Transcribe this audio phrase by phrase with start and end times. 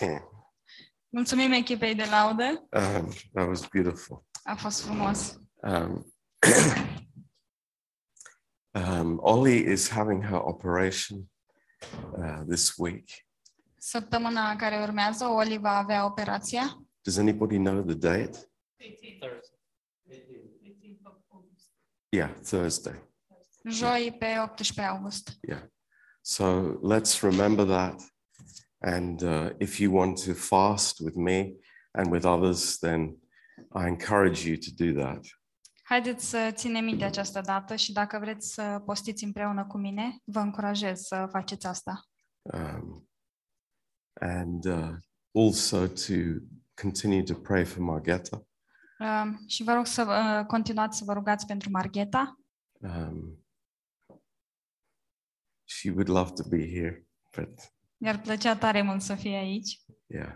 [0.00, 0.48] team.
[1.08, 2.68] Mulțumim echipei de laudă.
[2.70, 4.24] Um, that was beautiful.
[4.42, 5.40] A fost frumos.
[5.54, 6.12] Um,
[8.80, 11.30] um, Ollie is having her operation
[12.12, 13.08] uh, this week.
[13.78, 16.86] Săptămâna care urmează, Oli va avea operația.
[17.00, 18.38] Does anybody know the date?
[22.08, 23.08] Yeah, Thursday.
[23.64, 25.38] Joi pe 18 august.
[25.40, 25.62] Yeah.
[26.20, 28.09] So let's remember that.
[28.82, 31.54] And uh, if you want to fast with me
[31.92, 33.16] and with others, then
[33.74, 35.24] I encourage you to do that.
[35.82, 40.38] Haideți să ținem minte această dată și dacă vreți să postiți împreună cu mine, vă
[40.38, 42.04] încurajez să faceți asta.
[42.42, 43.08] Um,
[44.20, 44.96] and uh,
[45.32, 46.14] also to
[46.74, 48.46] continue to pray for Margetta.
[48.98, 52.38] Um, și vă rog să uh, continuați să vă rugați pentru Margheta.
[52.80, 53.44] Um,
[55.64, 60.32] she would love to be here, but Mi-ar plăcea tare mult să fie aici, yeah.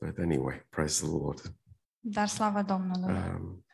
[0.00, 1.54] But anyway, praise the Lord.
[2.00, 3.14] dar slavă Domnului.
[3.14, 3.64] Um,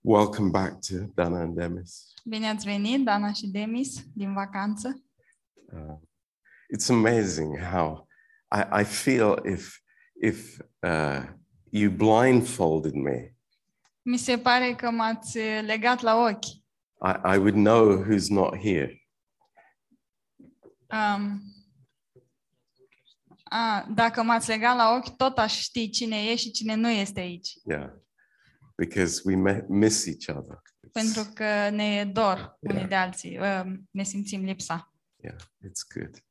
[0.00, 2.12] welcome back to Dana and Demis.
[2.24, 5.04] Bine ați venit, Dana și Demis, din vacanță.
[5.72, 5.96] Uh,
[6.76, 8.08] it's amazing how
[8.56, 9.78] I, I feel if
[10.22, 11.22] if uh,
[11.70, 13.34] you blindfolded me,
[14.02, 16.46] Mi se pare că m-ați legat la ochi.
[17.02, 19.00] I, I would know who's not here.
[20.92, 21.42] Um,
[23.52, 27.20] a, dacă m-ați legat la ochi, tot aș ști cine e și cine nu este
[27.20, 27.48] aici.
[27.64, 27.90] Yeah,
[28.76, 30.56] because we me- miss each other.
[30.56, 32.88] It's- Pentru că ne e dor unii Yeah.
[32.88, 34.92] de alții, um, ne simțim lipsa.
[35.22, 36.24] yeah, it's good.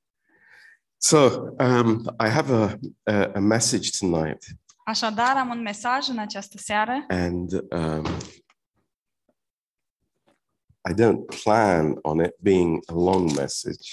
[0.97, 1.17] So
[1.59, 2.77] um, I have a,
[3.13, 4.43] a a message tonight,
[4.85, 8.05] Așadar, am un mesaj în această seară and um,
[10.89, 13.89] I don't plan on it being a long message,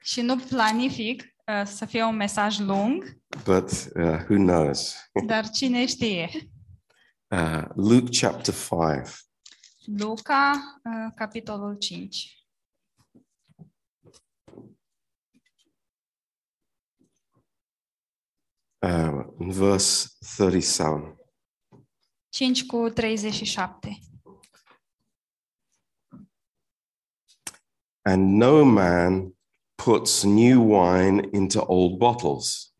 [0.00, 4.94] și nu planific uh, să fie un mesaj lung, but uh, who knows?
[5.26, 6.28] dar cine știe.
[7.28, 9.10] Uh, Luke chapter five.
[9.84, 10.52] Luca,
[10.84, 12.38] uh, capitolul 5.
[18.82, 21.16] uh, in verse 37.
[22.30, 23.98] 5 cu 37.
[28.02, 29.37] And no man
[29.84, 32.72] puts new wine into old bottles,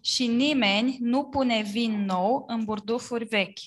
[0.00, 3.60] Și nimeni nu pune vin nou în burdufuri vechi,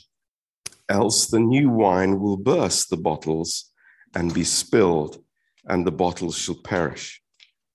[0.86, 3.72] else the new wine will burst the bottles
[4.12, 5.24] and be spilled,
[5.64, 7.16] and the bottles shall perish.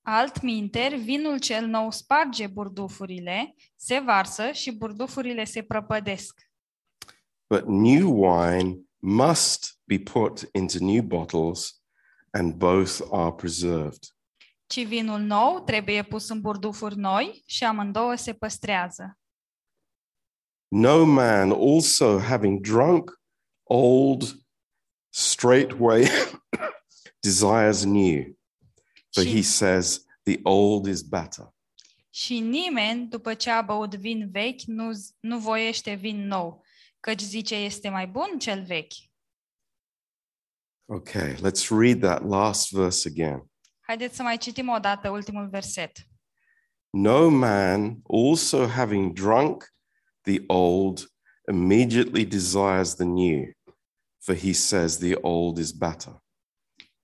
[0.03, 6.41] Altminteri, vinul cel nou sparge burdufurile, se varsă și burdufurile se prăpădesc.
[7.47, 11.83] But new wine must be put into new bottles,
[12.31, 14.15] and both are preserved.
[14.73, 19.19] Ci vinul nou trebuie pus în burdufuri noi și amândouă se păstrează.
[20.69, 23.21] No man also having drunk
[23.63, 24.23] old
[25.09, 26.07] straightway
[27.27, 28.39] desires new,
[29.11, 31.55] for he Și, says the old is better.
[32.11, 34.91] și nimeni, după ce a băut vin vechi, nu,
[35.21, 36.65] nu voiește vin nou,
[37.01, 38.93] căci zice este mai bun cel vechi.
[40.85, 43.52] Okay, let's read that last verse again.
[43.93, 46.07] Haideți să mai citim o dată ultimul verset.
[46.91, 49.75] No man also having drunk
[50.21, 51.13] the old
[51.51, 53.51] immediately desires the new,
[54.19, 56.23] for he says the old is better.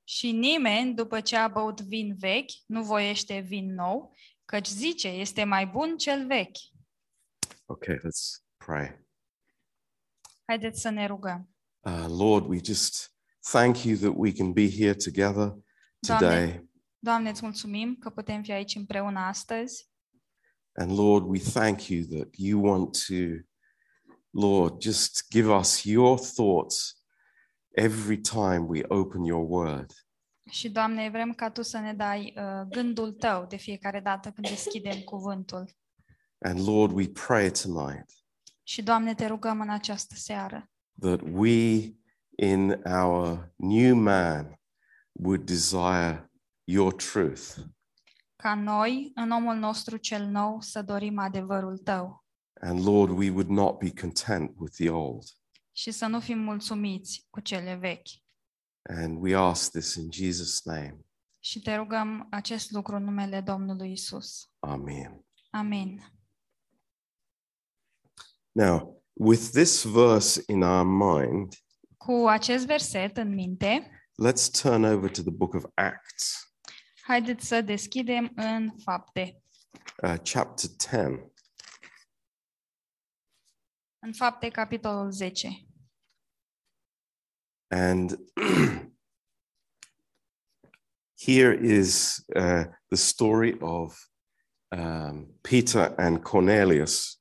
[0.04, 5.44] Și nimeni, după ce a băut vin vechi, nu voiește vin nou, căci zice, este
[5.44, 6.58] mai bun cel vechi.
[7.66, 9.06] Okay, let's pray.
[10.44, 11.48] Haideți să ne rugăm.
[11.80, 15.54] Uh, Lord, we just thank you that we can be here together
[16.00, 16.52] today.
[16.52, 16.67] Doamne,
[17.00, 19.88] îți mulțumim că putem fi aici împreună astăzi
[20.72, 23.14] And Lord, we thank you that you want to,
[24.30, 27.02] Lord, just give us your thoughts
[27.74, 29.92] every time we open your word.
[30.50, 34.48] și, Doamne, vrem ca Tu să ne dai uh, gândul Tău de fiecare dată când
[34.48, 35.76] deschidem cuvântul.
[36.38, 38.10] And Lord, we pray tonight
[38.62, 40.70] Și, Doamne, te rugăm în această seară
[41.00, 41.92] that we
[42.36, 44.60] in our new man
[45.12, 46.27] would desire
[46.68, 47.56] your truth.
[48.36, 52.26] ca noi, în omul nostru cel nou, să dorim adevărul Tău
[52.60, 55.22] And Lord, we would not be content with the old.
[55.72, 58.08] și să nu fim mulțumiți cu cele vechi.
[58.82, 60.98] And we ask this in Jesus' name.
[61.38, 64.50] Și te rugăm acest lucru în numele Domnului Isus.
[64.58, 65.24] Amen.
[65.50, 66.12] Amin.
[68.52, 71.54] Now, with this verse in our mind,
[71.96, 73.90] Cu acest verset în minte,
[74.28, 76.47] let's turn over to the book of Acts.
[77.08, 79.42] Haideți să deschidem în fapte.
[80.02, 81.32] uh, chapter 10.
[83.98, 85.48] În fapte, capitolul 10.
[87.68, 88.18] And
[91.26, 93.98] here is uh, the story of
[94.76, 97.20] um, Peter and Cornelius.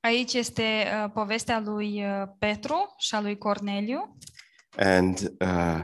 [0.00, 4.16] Aici este uh, povestea lui uh, Petru și a lui Corneliu
[4.76, 5.82] And uh,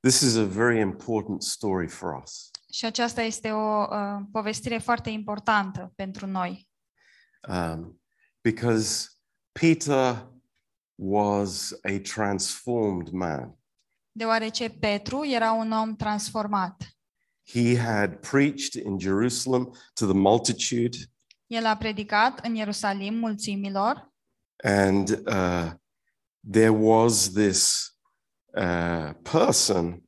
[0.00, 2.50] this is a very important story for us.
[2.74, 6.68] Și aceasta este o uh, povestire foarte importantă pentru noi.
[7.48, 8.02] Um,
[8.40, 9.08] because
[9.52, 10.28] Peter
[10.94, 13.58] was a transformed man.
[14.12, 16.88] Deoarece Petru era un om transformat.
[17.52, 20.96] He had preached in Jerusalem to the multitude,
[21.46, 24.12] El a predicat în Ierusalim mulțimilor
[24.64, 25.72] and uh,
[26.50, 27.90] there was this
[28.56, 30.02] uh, person,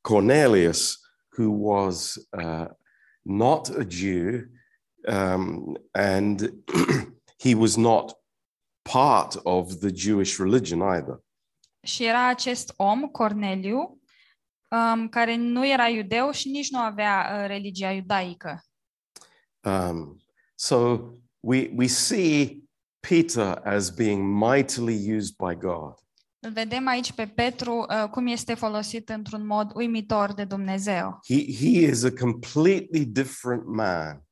[0.00, 1.07] Cornelius,
[1.38, 2.66] who was uh,
[3.24, 4.48] not a Jew,
[5.06, 6.50] um, and
[7.38, 8.12] he was not
[8.84, 11.22] part of the Jewish religion either.
[11.82, 14.00] și era acest om, Corneliu,
[14.68, 18.64] um, care nu era iudeu și nici nu avea uh, religia iudaică.
[19.62, 20.22] Um,
[20.54, 20.98] so
[21.40, 22.62] we, we see
[23.00, 25.94] Peter as being mightily used by God.
[26.48, 31.18] Îl vedem aici pe Petru uh, cum este folosit într-un mod uimitor de Dumnezeu.
[31.28, 34.22] He, he is a completely different man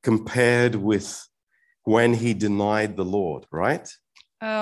[0.00, 1.06] compared with
[1.82, 4.02] when he denied the Lord, right?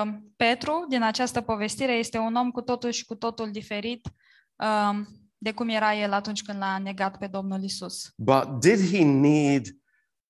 [0.03, 4.07] Um, Petru, din această povestire, este un om cu totul și cu totul diferit
[4.55, 5.07] um,
[5.37, 8.13] de cum era el atunci când l-a negat pe Domnul Isus.
[8.17, 9.67] But did he need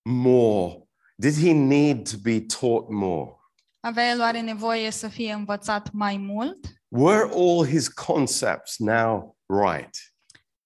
[0.01, 0.83] more?
[1.15, 3.40] Did he need to be taught more?
[3.83, 6.65] Avea el oare nevoie să fie învățat mai mult?
[6.87, 9.97] Were all his concepts now right?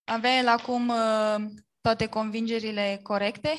[0.03, 1.35] Avea el acum uh,
[1.81, 3.49] toate convingerile corecte?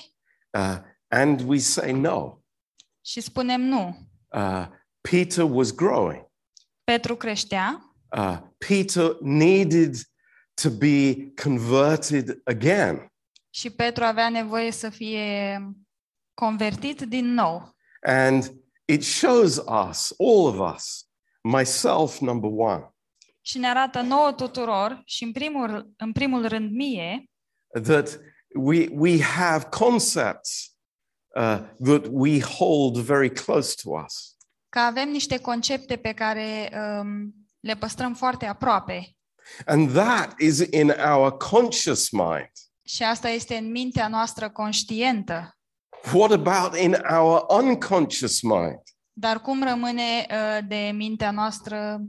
[0.58, 0.76] Uh,
[1.08, 2.38] and we say no.
[3.04, 3.96] Și spunem nu.
[4.28, 4.66] Uh,
[5.00, 6.26] Peter was growing.
[6.84, 7.80] Petru creștea,
[8.16, 9.94] Uh, Peter needed
[10.62, 13.12] to be converted again.
[13.50, 15.60] și Petru avea nevoie să fie
[16.34, 17.74] convertit din nou.
[18.02, 18.52] And
[18.88, 21.08] it shows us, all of us,
[21.42, 22.90] myself number one,
[23.40, 27.30] Și ne arată nouă tuturor și în primul, în primul rând mie
[27.82, 28.18] that
[28.54, 30.76] we, we have concepts
[31.34, 34.36] uh, that we hold very close to us.
[34.68, 39.16] că avem niște concepte pe care um, le păstrăm foarte aproape.
[39.66, 42.50] And that is in our conscious mind.
[42.84, 45.55] Și asta este în mintea noastră conștientă.
[46.12, 48.80] What about in our unconscious mind?
[49.12, 52.00] Dar cum rămâne uh, de mintea noastră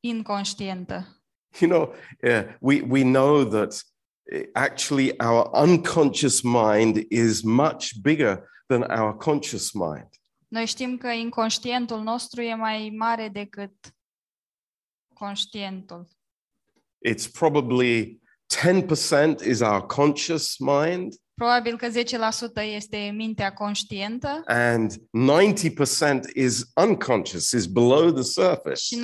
[0.00, 1.22] inconștientă?
[1.60, 3.84] You know, uh, we, we know that
[4.32, 10.08] uh, actually our unconscious mind is much bigger than our conscious mind.
[10.48, 13.74] Noi știm că inconștientul nostru e mai mare decât
[15.14, 16.08] conștientul.
[17.08, 21.92] It's probably 10% is our conscious mind, Probabil că 10%
[22.74, 28.74] este mintea conștientă and 90% is unconscious, is below the surface.
[28.74, 29.00] și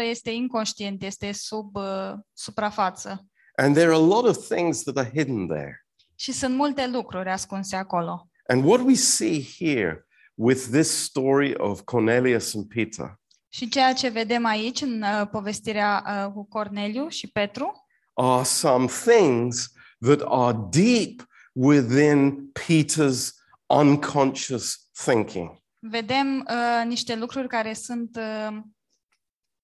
[0.00, 3.26] 90% este inconștient, este sub uh, suprafață.
[3.54, 5.86] And there are a lot of things that are hidden there.
[6.14, 8.28] Și sunt multe lucruri ascunse acolo.
[8.48, 14.08] And what we see here with this story of Cornelius and Peter Și ceea ce
[14.08, 20.56] vedem aici în uh, povestirea uh, cu Corneliu și Petru are some things that are
[20.70, 23.32] deep within Peter's
[23.66, 25.64] unconscious thinking.
[25.78, 28.58] vedem uh, niște lucruri care sunt uh,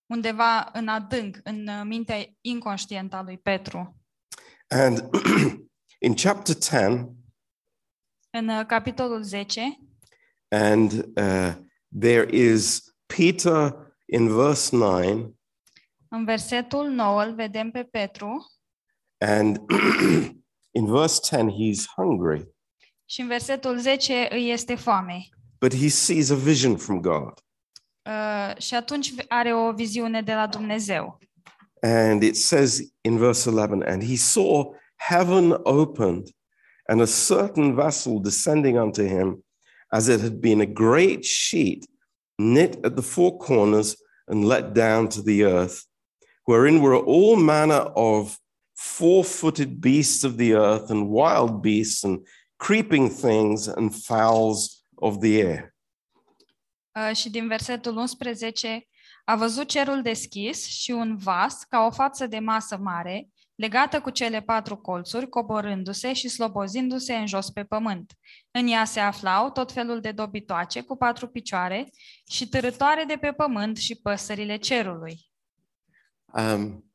[0.06, 3.96] undeva în adânc, în uh, mintea inconștientă a lui Petru.
[4.68, 5.08] And
[6.06, 7.08] in chapter 10,
[8.30, 9.78] În uh, capitolul 10
[10.48, 11.54] and uh,
[12.00, 13.74] there is Peter
[14.06, 15.30] in verse 9,
[16.08, 18.46] În versetul 9 îl vedem pe Petru
[19.18, 19.60] and
[20.74, 22.48] in verse 10, he's hungry,
[23.04, 25.28] și în versetul 10 îi este foame.
[25.60, 27.32] but he sees a vision from God.
[28.06, 31.18] Uh, și atunci are o viziune de la Dumnezeu.
[31.82, 36.28] And it says in verse 11, and he saw heaven opened
[36.88, 39.44] and a certain vessel descending unto him,
[39.88, 41.84] as it had been a great sheet
[42.36, 45.84] knit at the four corners and let down to the earth,
[46.44, 48.36] wherein were all manner of
[48.72, 52.26] four footed beasts of the earth and wild beasts and
[52.56, 55.74] creeping things and fowls of the air.
[56.92, 58.86] Uh, și din versetul 11
[59.24, 64.10] a văzut cerul deschis și un vas ca o față de masă mare, legată cu
[64.10, 68.12] cele patru colțuri, coborându-se și slobozindu-se în jos pe pământ.
[68.50, 71.90] În ea se aflau tot felul de dobitoace cu patru picioare
[72.30, 75.30] și târătoare de pe pământ și păsările cerului.
[76.26, 76.91] Um,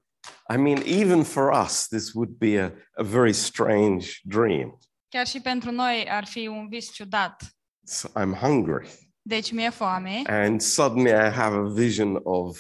[0.53, 4.77] I mean, even for us, this would be a, a very strange dream.
[5.09, 7.43] Chiar și pentru noi ar fi un vis ciudat.
[7.83, 8.87] So I'm hungry,
[9.21, 12.57] Deci mi-e foame and suddenly I have a vision of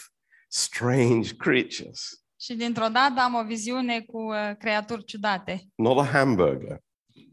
[0.49, 5.61] strange creatures, și dintr-o dată am o viziune cu uh, creaturi ciudate.
[5.75, 6.81] not a hamburger,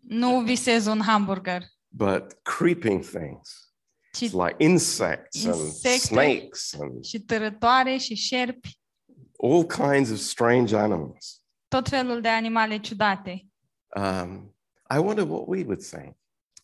[0.00, 3.72] Nu visez un hamburger, but creeping things.
[4.12, 5.98] ci It's like insects and Insecte.
[5.98, 8.78] snakes and și târătoare și șerpi,
[9.44, 11.44] all kinds of strange animals.
[11.68, 13.46] tot felul de animale ciudate.
[13.96, 14.54] Um,
[14.96, 16.16] I wonder what we would think.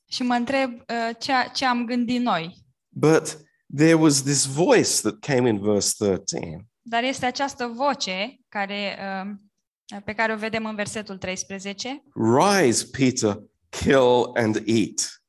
[0.08, 2.64] Și mă întreb uh, ce, ce am gândit noi.
[2.88, 3.38] But
[3.76, 6.68] there was this voice that came in verse 13.
[6.82, 12.02] Dar este această voce care, uh, pe care o vedem în versetul 13.
[12.14, 15.22] Rise, Peter, kill and eat.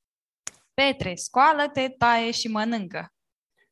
[0.73, 3.13] Petre, scoală-te, taie și mănâncă.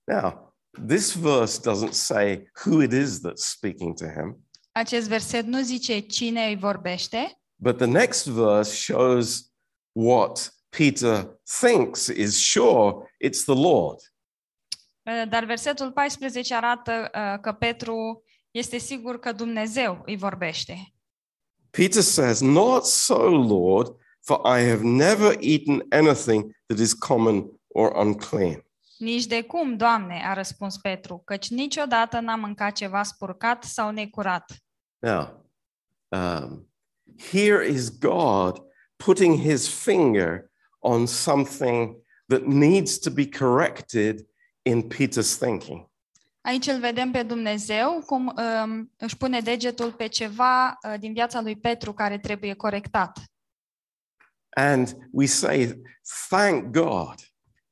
[0.03, 0.48] Now,
[0.87, 4.37] this verse doesn't say who it is that's speaking to him,
[4.71, 9.51] Acest verset nu zice cine îi vorbește, but the next verse shows
[9.91, 13.99] what Peter thinks is sure it's the Lord.
[15.03, 20.93] uh, dar versetul 14 arată uh, că Petru este sigur că Dumnezeu îi vorbește.
[21.71, 27.91] Peter says, Not so, Lord, for I have never eaten anything that is common or
[27.95, 28.63] unclean.
[28.99, 34.55] Nici de cum, Doamne, a răspuns Petru, căci niciodată n-am mâncat ceva spurcat sau necurat.
[34.99, 35.45] Now,
[36.07, 36.69] um,
[37.31, 38.61] here is God
[38.95, 41.95] putting his finger on something
[42.27, 44.25] that needs to be corrected
[44.61, 45.89] in Peter's thinking.
[46.41, 51.41] Aici îl vedem pe Dumnezeu cum um, își pune degetul pe ceva uh, din viața
[51.41, 53.19] lui Petru care trebuie corectat.
[54.49, 55.81] And we say,
[56.29, 57.28] Thank God.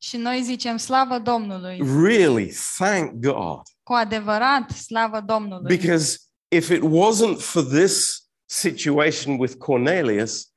[0.07, 3.61] Și noi zicem slavă Domnului, Really, thank God.
[3.83, 5.75] cu adevărat slavă Domnului.
[5.77, 10.51] Because if it wasn't for this situation with Cornelius,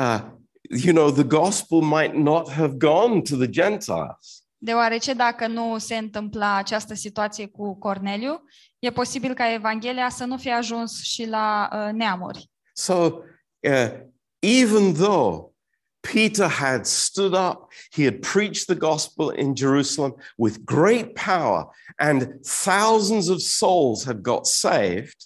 [0.00, 0.20] uh,
[0.84, 4.44] you know, the gospel might not have gone to the Gentiles.
[4.56, 8.42] Deoarece dacă nu se întâmpla această situație cu Corneliu,
[8.78, 12.50] e posibil ca Evanghelia să nu fie ajuns și la uh, neamuri.
[12.72, 12.94] So,
[13.60, 13.90] uh,
[14.38, 15.53] even though
[16.12, 22.28] Peter had stood up, he had preached the gospel in Jerusalem with great power, and
[22.64, 25.16] thousands of souls had got saved,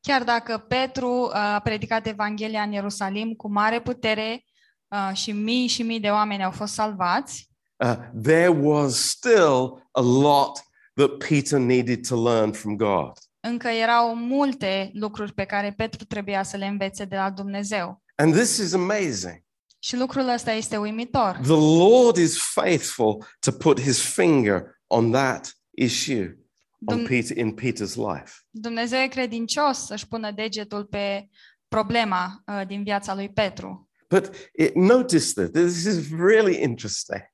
[0.00, 4.44] Chiar dacă Petru uh, a predicat Evanghelia în Ierusalim cu mare putere
[4.88, 10.00] uh, și mii și mii de oameni au fost salvați, uh, there was still a
[10.00, 10.60] lot
[10.94, 13.12] that Peter needed to learn from God.
[13.40, 18.02] încă erau multe lucruri pe care Petru trebuia să le învețe de la Dumnezeu.
[18.14, 19.42] And this is amazing.
[19.84, 21.38] Și lucrul ăsta este uimitor.
[21.42, 26.38] The Lord is faithful to put his finger on that issue
[26.84, 28.32] on Dum- Peter, in Peter's life.
[28.50, 31.28] Dumnezeu e credincios să-și pună degetul pe
[31.68, 33.90] problema uh, din viața lui Petru.
[34.08, 37.30] But it, notice that this is really interesting.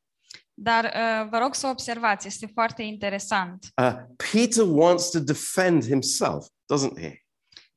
[0.54, 3.66] Dar uh, vă rog să observați, este foarte interesant.
[3.82, 3.94] Uh,
[4.32, 7.24] Peter wants to defend himself, doesn't he?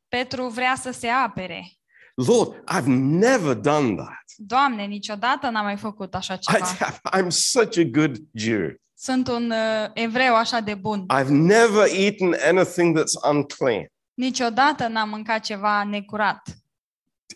[0.07, 1.71] Petru vrea să se apere.
[2.15, 2.87] Lord, I've
[3.19, 4.20] never done that.
[4.43, 6.99] Doamne, niciodată n-am mai făcut așa I, ceva.
[7.17, 8.73] I'm such a good Jew.
[8.93, 11.05] Sunt un uh, evreu așa de bun.
[11.19, 13.85] I've never eaten anything that's unclean.
[14.13, 16.41] Niciodată n-am mâncat ceva necurat.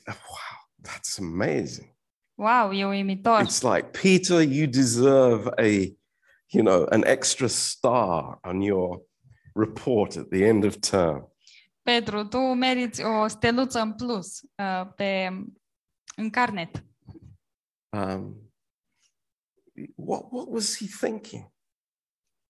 [0.07, 1.95] Wow, that's amazing.
[2.35, 3.41] Wow, e uimitor.
[3.41, 5.95] It's like, Peter, you deserve a,
[6.47, 9.01] you know, an extra star on your
[9.53, 11.33] report at the end of term.
[11.81, 15.29] Petru, tu meriți o steluță în plus uh, pe,
[16.15, 16.83] în carnet.
[17.95, 18.51] Um,
[19.95, 21.51] what, what was he thinking?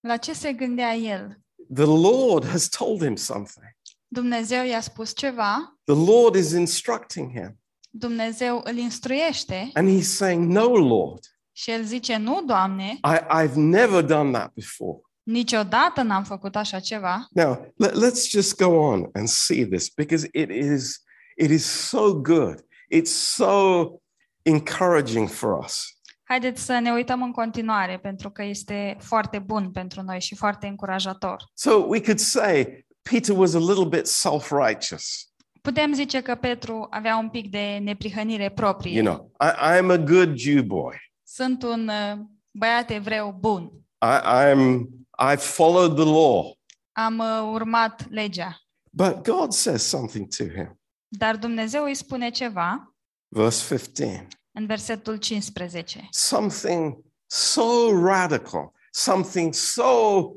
[0.00, 1.36] La ce se gândea el?
[1.74, 3.64] The Lord has told him something.
[4.08, 7.60] Dumnezeu i-a spus ceva, The Lord is instructing him.
[7.90, 13.54] Dumnezeu îl instruiește And he's saying, No, Lord, și el zice, nu, Doamne, I, I've
[13.56, 14.98] never done that before.
[15.22, 17.26] niciodată n-am făcut așa ceva.
[17.30, 21.02] Now, let, let's just go on and see this because it is,
[21.36, 22.64] it is so good.
[22.88, 24.00] It's so
[24.46, 25.96] encouraging for us.
[26.22, 30.66] Haideți să ne uităm în continuare, pentru că este foarte bun pentru noi și foarte
[30.66, 31.44] încurajator.
[31.54, 35.30] So we could say Peter was a little bit self righteous.
[35.60, 39.02] Putem zice că Petru avea un pic de neprihănire proprie.
[39.02, 40.94] You know, I, I'm a good Jew boy.
[41.22, 42.18] Sunt un uh,
[42.50, 43.70] băiat evreu bun.
[44.02, 44.86] I, I'm,
[45.30, 46.52] I've followed the law.
[46.92, 48.60] Am uh, urmat legea.
[48.90, 50.80] But God says something to him.
[51.08, 52.95] Dar Dumnezeu îi spune ceva
[53.36, 54.28] Verse 15.
[54.52, 56.06] în versetul 15.
[56.10, 60.30] Something so radical, something so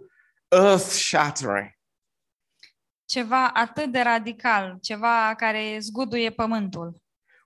[0.47, 1.77] earth shattering.
[3.05, 7.01] Ceva atât de radical, ceva care zguduie pământul.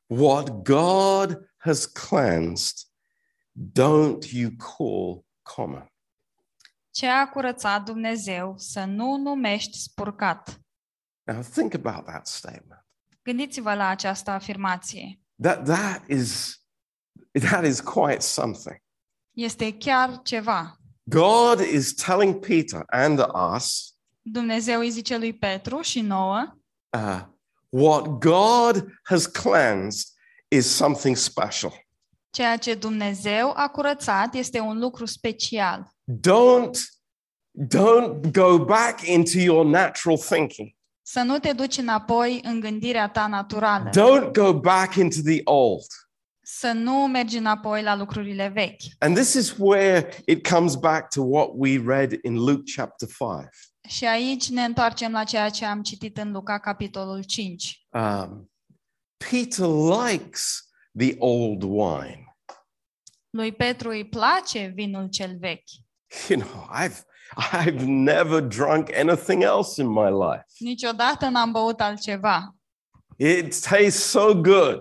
[0.05, 2.77] What God has cleansed,
[3.71, 5.91] don't you call common.
[6.89, 10.61] Ce a curățat Dumnezeu să nu numești spurcat.
[11.23, 12.85] Now think about that statement.
[13.23, 15.17] Gândiți-vă la această afirmație.
[15.41, 16.57] That that is
[17.31, 18.77] that is quite something.
[19.35, 20.77] Este chiar ceva.
[21.09, 23.19] God is telling Peter and
[23.53, 26.57] us Dumnezeu îi zice lui Petru și nouă,
[26.97, 27.21] uh,
[27.69, 30.07] what God has cleansed
[30.47, 31.73] is something special.
[32.29, 35.87] ceea ce Dumnezeu a curățat este un lucru special.
[36.05, 36.77] Don't
[37.51, 40.75] don't go back into your natural thinking.
[41.05, 43.89] Să nu te duci înapoi în gândirea ta naturală.
[43.89, 45.85] Don't go back into the old.
[46.41, 48.81] Să nu mergi înapoi la lucrurile vechi.
[48.99, 53.49] And this is where it comes back to what we read in Luke chapter 5.
[53.87, 57.87] Și aici ne întoarcem la ceea ce am citit în Luca, capitolul 5.
[57.89, 58.51] Um,
[59.17, 62.37] Peter likes the old wine.
[63.29, 65.69] Lui Petru îi place vinul cel vechi.
[66.29, 66.99] You know, I've
[67.65, 70.45] I've never drunk anything else in my life.
[70.59, 72.55] Niciodată n-am băut altceva.
[73.17, 74.79] It tastes so good.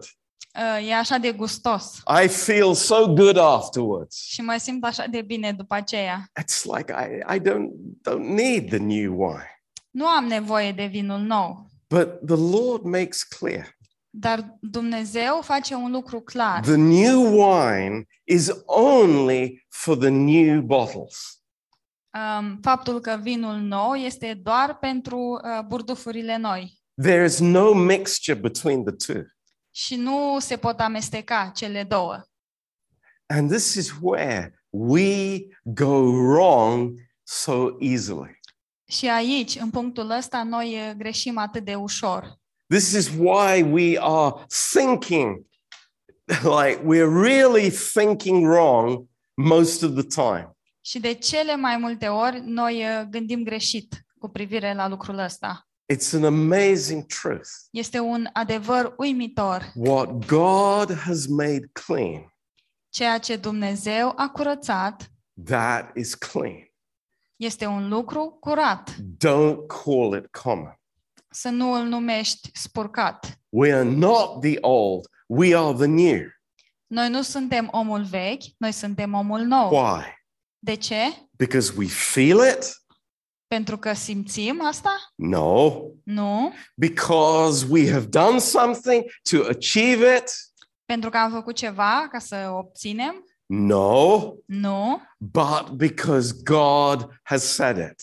[0.54, 4.16] Uh, E așa de gustos I feel so good afterwards.
[4.16, 6.24] și mă simt așa de bine după aceea.
[6.40, 7.68] It's like I, I don't
[8.08, 9.62] don't need the new wine.
[9.90, 13.76] Nu am nevoie de vinul nou, But the Lord makes clear
[14.14, 16.60] dar Dumnezeu face un lucru clar.
[16.60, 21.41] the new wine is only for the new bottles.
[22.14, 28.38] Um, faptul că vinul nou este doar pentru uh, burdufurile noi There is no mixture
[28.38, 29.22] between the two.
[29.70, 32.22] și nu se pot amesteca cele două.
[33.26, 38.40] And this is where we go wrong so easily.
[38.88, 42.40] Și aici, în punctul ăsta, noi uh, greșim atât de ușor.
[42.68, 44.34] This is why we are
[44.72, 45.46] thinking
[46.58, 50.56] like we're really thinking wrong most of the time.
[50.84, 55.66] Și de cele mai multe ori noi uh, gândim greșit cu privire la lucrul ăsta.
[55.94, 57.48] It's an amazing truth.
[57.70, 59.72] Este un adevăr uimitor.
[59.74, 62.34] What God has made clean,
[62.88, 65.10] Ceea ce Dumnezeu a curățat
[65.44, 66.70] that is clean.
[67.36, 68.90] este un lucru curat.
[68.96, 70.80] Don't call it common.
[71.30, 73.38] Să nu îl numești spurcat.
[73.48, 76.20] We are not the old, we are the new.
[76.86, 79.68] Noi nu suntem omul vechi, noi suntem omul nou.
[79.74, 80.02] Why?
[80.64, 80.96] De ce?
[81.36, 82.82] Because we feel it?
[83.46, 85.12] Pentru că simțim asta?
[85.14, 85.72] No.
[86.04, 86.52] Nu.
[86.76, 90.30] Because we have done something to achieve it?
[90.84, 93.24] Pentru că am făcut ceva ca să obținem?
[93.46, 94.32] No.
[94.46, 95.02] Nu.
[95.18, 98.02] But because God has said it.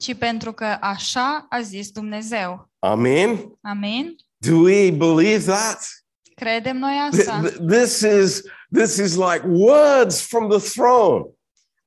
[0.00, 2.70] Ci pentru că așa a zis Dumnezeu.
[2.78, 3.58] Amen.
[3.62, 4.16] Amin?
[4.36, 5.86] Do we believe that?
[6.34, 7.42] Credem noi Th- asta?
[7.48, 8.42] th- This is
[8.72, 11.24] this is like words from the throne.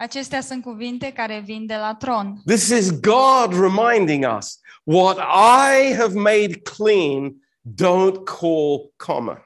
[0.01, 2.41] Acestea sunt cuvinte care vin de la tron.
[2.45, 9.43] This is God reminding us what I have made clean, don't call common.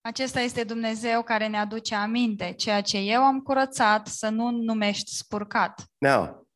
[0.00, 2.52] Acesta este Dumnezeu care ne aduce aminte.
[2.52, 5.84] Ceea ce eu am curățat să nu numești spurcat.
[5.98, 6.48] Now,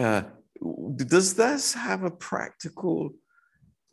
[0.00, 0.22] uh,
[1.06, 3.14] does this have a practical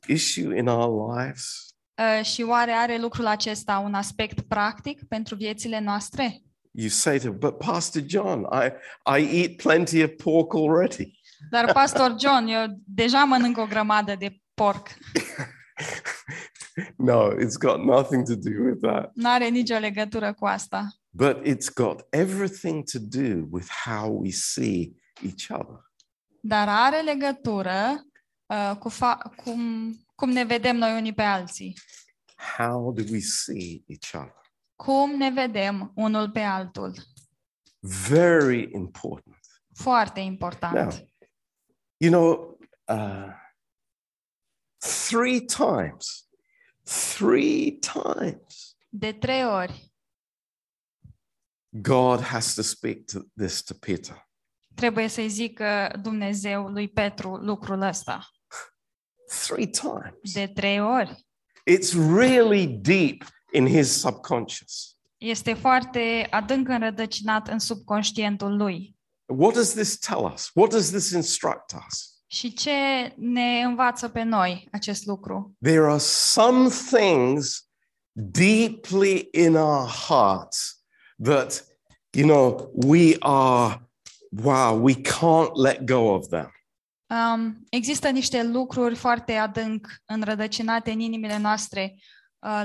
[0.07, 1.75] issue in our lives?
[1.97, 6.41] Uh, și oare are lucrul acesta un aspect practic pentru viețile noastre?
[6.75, 8.71] You say to, but Pastor John, I,
[9.05, 11.19] I eat plenty of pork already.
[11.51, 14.87] Dar, Pastor John, eu deja mănânc o grămadă de porc.
[16.97, 19.11] no, it's got nothing to do with that.
[19.13, 20.87] Nu are nicio legătură cu asta.
[21.09, 25.91] But it's got everything to do with how we see each other.
[26.39, 28.05] Dar are legătură
[28.45, 31.73] uh, cu fa- cum, cum ne vedem noi unii pe alții.
[32.57, 34.41] How do we see each other?
[34.75, 36.95] Cum ne vedem unul pe altul.
[38.09, 39.37] Very important.
[39.73, 40.73] Foarte important.
[40.73, 41.09] Now,
[41.97, 42.57] you know,
[42.87, 43.33] uh,
[45.07, 46.27] three times,
[46.83, 49.91] three times, De trei ori
[51.69, 54.29] God has to speak to this to Peter.
[54.75, 58.29] trebuie să-i zică Dumnezeu lui Petru lucrul ăsta.
[59.47, 60.33] Three times.
[60.33, 61.25] De trei ori.
[61.71, 64.97] It's really deep in his subconscious.
[65.17, 68.95] Este foarte adânc înrădăcinat în subconștientul lui.
[69.25, 70.49] What does this tell us?
[70.53, 72.13] What does this instruct us?
[72.27, 72.71] Și ce
[73.17, 75.55] ne învață pe noi acest lucru?
[75.61, 77.67] There are some things
[78.11, 80.83] deeply in our hearts
[81.23, 81.65] that,
[82.11, 83.89] you know, we are,
[84.43, 86.51] wow, we can't let go of them.
[87.07, 92.01] Um, există niște lucruri foarte adânc înrădăcinate în inimile noastre uh,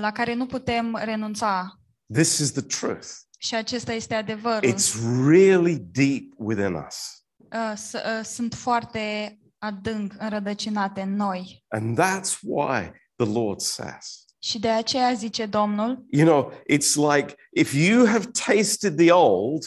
[0.00, 1.80] la care nu putem renunța.
[2.12, 3.06] This is the truth.
[3.38, 4.70] Și acesta este adevărul.
[4.72, 4.94] It's
[5.28, 6.96] really deep within us.
[7.38, 11.64] Uh, s- uh, sunt foarte adânc înrădăcinate în noi.
[11.68, 17.34] And that's why the Lord says, Și de aceea zice Domnul, you know, it's like
[17.52, 19.64] if you have tasted the old,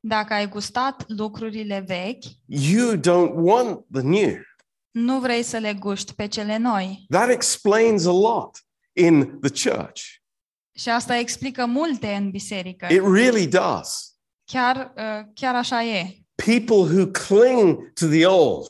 [0.00, 4.34] dacă ai gustat lucrurile vechi, you don't want the new.
[4.90, 7.04] nu vrei să le guști pe cele noi.
[7.08, 8.58] That explains a lot
[8.96, 10.02] in the church.
[10.76, 12.86] Și asta explică multe în biserică.
[12.90, 14.14] It really does.
[14.44, 16.18] Chiar, uh, chiar așa e.
[16.34, 18.68] People who cling to the old,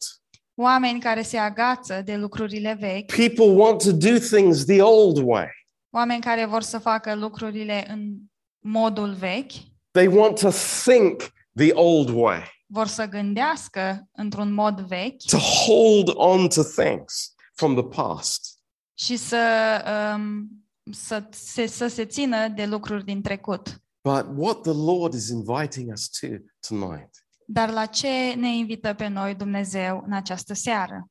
[0.57, 5.49] Oameni care se agață de lucrurile vechi, people want to do things the old way.
[5.91, 8.15] oameni care vor să facă lucrurile în
[8.59, 9.53] modul vechi,
[9.91, 10.51] They want to
[10.85, 11.23] think
[11.57, 17.75] the old way, vor să gândească într-un mod vechi to hold on to things from
[17.75, 18.54] the past.
[18.95, 19.85] Și să,
[20.17, 20.49] um,
[20.93, 23.83] să, se, să se țină de lucruri din trecut.
[24.01, 26.27] But what the Lord is inviting us to
[26.69, 27.11] tonight
[27.47, 31.09] Dar la ce ne invită pe noi Dumnezeu în această seară?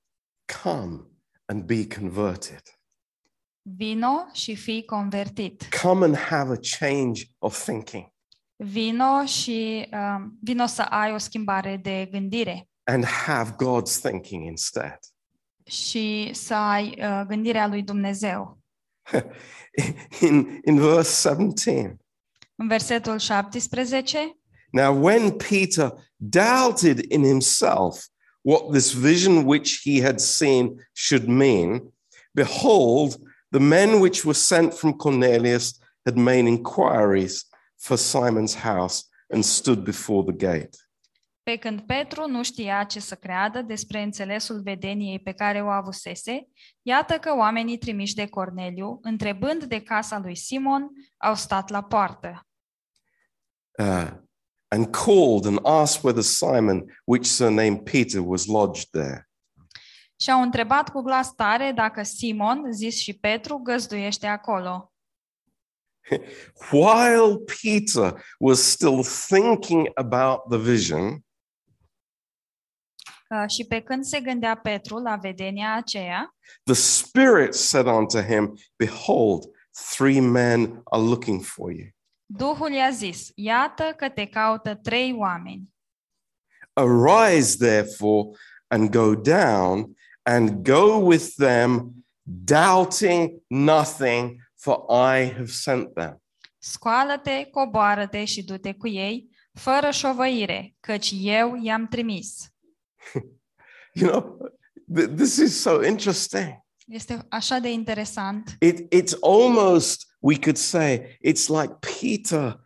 [0.63, 0.99] come
[1.45, 2.61] and be converted.
[3.61, 5.67] Vino și fii convertit.
[5.81, 8.11] Come and have a change of thinking
[8.55, 14.99] Vino și um, vino să ai o schimbare de gândire and have God's thinking instead.
[15.65, 18.57] Și să ai uh, gândirea lui Dumnezeu.
[20.27, 21.97] In, in verse 17,
[22.55, 24.37] În versetul 17,
[24.71, 28.05] now when Peter doubted in himself
[28.41, 31.93] what this vision which he had seen should mean,
[32.33, 33.17] behold,
[33.51, 37.45] the men which were sent from Cornelius had made inquiries
[37.77, 40.77] for Simon's house and stood before the gate.
[41.43, 46.47] Pe când Petru nu știa ce să creadă despre înțelesul vedeniei pe care o avusese,
[46.81, 52.47] iată că oamenii trimiși de Corneliu, întrebând de casa lui Simon, au stat la poartă.
[53.79, 54.11] uh,
[54.69, 59.29] and called and asked whether Simon, which surnamed Peter, was lodged there.
[60.15, 64.93] Și au întrebat cu glas tare dacă Simon, zis și Petru, găzduiește acolo.
[66.71, 71.22] While Peter was still thinking about the vision,
[73.33, 78.53] Uh, Și pe când se gândea Petru la vedenia aceea, the Spirit said unto him,
[78.75, 79.43] Behold,
[79.95, 81.87] three men are looking for you.
[82.25, 85.73] Duhul i-a zis, iată că te caută trei oameni.
[86.73, 88.29] Arise, therefore,
[88.67, 96.21] and go down and go with them, doubting nothing, for I have sent them.
[96.57, 102.52] Scoală-te, coboară-te și du-te cu ei, fără șovăire, căci eu i-am trimis.
[103.95, 104.37] You know,
[104.95, 106.63] th- this is so interesting.
[106.87, 108.55] Este așa de interesant.
[108.59, 112.59] It, it's almost, we could say, it's like Peter,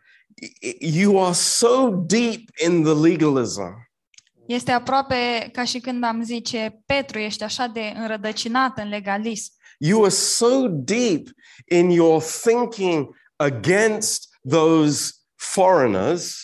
[0.62, 3.86] y- you are so deep in the legalism.
[4.46, 9.52] Este aproape ca și când am zice, Petru, ești așa de înrădăcinat în legalism.
[9.78, 11.26] You are so deep
[11.70, 16.42] in your thinking against those foreigners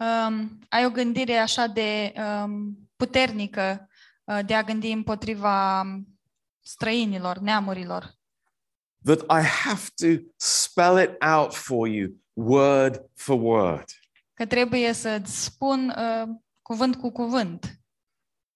[0.00, 2.12] Um, ai o gândire așa de
[2.44, 3.88] um, puternică
[4.24, 6.18] uh, de a gândi împotriva um,
[6.60, 8.14] străinilor, neamurilor.
[9.04, 13.84] that I have to spell it out for you word for word.
[14.34, 16.28] Că trebuie să-ți spun uh,
[16.62, 17.78] cuvânt cu cuvânt.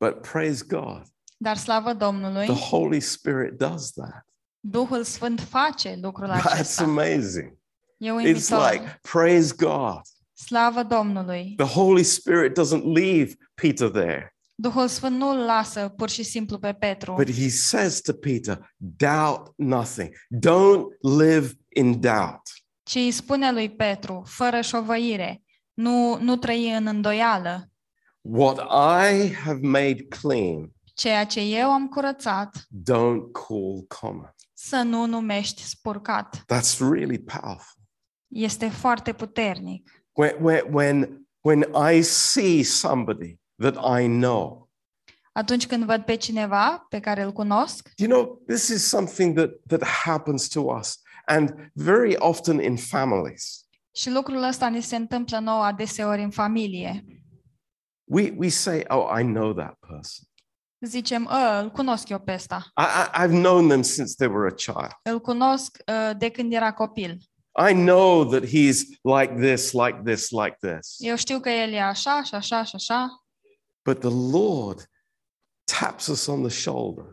[0.05, 1.03] But praise God,
[1.37, 4.27] Dar slavă Domnului, the Holy Spirit does that.
[4.61, 6.83] Duhul Sfânt face lucrul That's acesta.
[6.83, 7.57] amazing.
[7.97, 8.71] E It's uimitor.
[8.71, 10.01] like, praise God.
[10.35, 11.55] Slavă Domnului.
[11.57, 16.59] The Holy Spirit doesn't leave Peter there, Duhul Sfânt nu îl lasă pur și simplu
[16.59, 20.11] pe Petru, but he says to Peter, doubt nothing.
[20.47, 20.85] Don't
[21.18, 22.42] live in doubt.
[22.83, 25.42] ci îi spune lui Petru, fără șovăire,
[25.75, 27.71] nu, nu trăi în îndoială.
[28.21, 28.57] What
[29.12, 32.57] I have made clean, Ceea ce eu am curățat,
[32.90, 34.35] don't call common.
[34.53, 36.37] să nu numești spurcat.
[36.37, 37.83] That's really powerful.
[38.29, 40.05] Este foarte puternic.
[40.12, 44.66] When, when, when, when I see somebody that I know,
[45.33, 49.51] Atunci când văd pe cineva pe care îl cunosc, you know, this is something that,
[49.66, 53.62] that happens to us and very often in families.
[53.94, 57.05] și lucrul ăsta ne se întâmplă nouă adeseori în familie,
[58.11, 60.25] We, we say, oh, I know that person.
[60.87, 62.66] Zicem, "Ă, îl cunosc eu pe ăsta.
[62.77, 64.92] I, I, I've known them since they were a child.
[65.03, 67.18] Îl cunosc uh, de când era copil.
[67.71, 70.97] I know that he's like this, like this, like this.
[70.99, 73.09] Eu știu că el e așa și așa și așa,
[73.88, 74.85] But the Lord
[75.64, 77.05] taps us on the shoulder.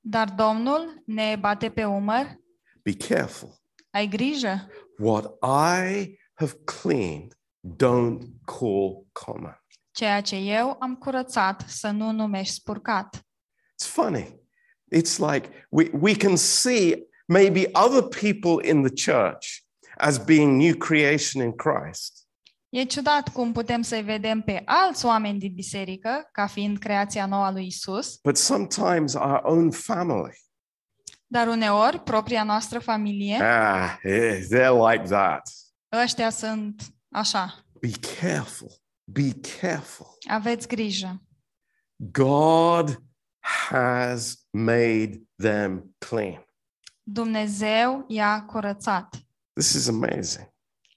[0.00, 2.38] dar Domnul ne bate pe umăr.
[2.82, 3.60] Be careful.
[3.90, 4.68] Ai grijă.
[4.98, 7.34] What I have cleaned,
[7.76, 9.64] don't call common.
[9.90, 13.16] Ceea ce eu am curățat să nu numești spurcat.
[13.16, 14.40] It's funny.
[14.94, 19.64] It's like we, we can see maybe other people in the church
[19.96, 22.19] as being new creation in Christ.
[22.70, 27.44] E ciudat cum putem să-i vedem pe alți oameni din biserică ca fiind creația nouă
[27.44, 30.32] a lui Isus, But sometimes our own family,
[31.26, 35.42] dar uneori propria noastră familie, ah, eh, they're like that.
[36.02, 37.64] ăștia sunt așa.
[37.80, 38.70] Be careful.
[39.04, 40.06] Be careful.
[40.28, 41.22] Aveți grijă.
[41.96, 43.02] God
[43.68, 46.44] has made them clean.
[47.02, 49.16] Dumnezeu i-a curățat.
[49.52, 50.48] This is amazing.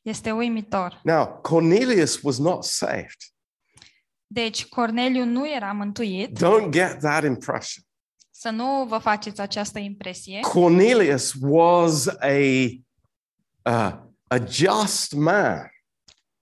[0.04, 1.00] Este uimitor.
[1.04, 3.18] Now, Cornelius was not saved.
[4.28, 6.38] Deci, Corneliu nu era mântuit.
[6.44, 7.84] Don't get that impression.
[8.32, 10.40] Să nu vă faceți această impresie.
[10.40, 12.38] Cornelius was a,
[13.64, 13.94] uh,
[14.28, 15.68] a just man,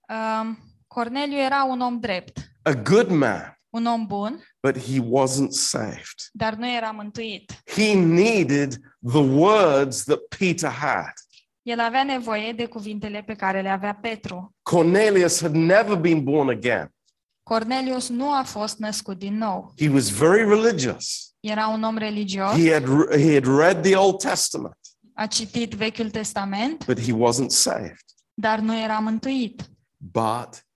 [0.08, 5.50] Um, Corneliu era un om drept, a good man, un om bun, but he wasn't
[5.52, 6.28] saved.
[6.32, 7.62] dar nu era mântuit.
[7.64, 8.76] He needed
[9.12, 11.12] the words that Peter had.
[11.62, 14.54] El avea nevoie de cuvintele pe care le avea Petru.
[14.62, 16.94] Cornelius had never been born again.
[17.42, 19.72] Cornelius nu a fost născut din nou.
[19.78, 21.34] He was very religious.
[21.40, 22.84] Era un om religios, He had,
[23.20, 24.76] he had read the Old Testament,
[25.14, 28.04] a citit Vechiul Testament, but he wasn't saved.
[28.34, 29.70] dar nu era mântuit.
[29.96, 30.66] But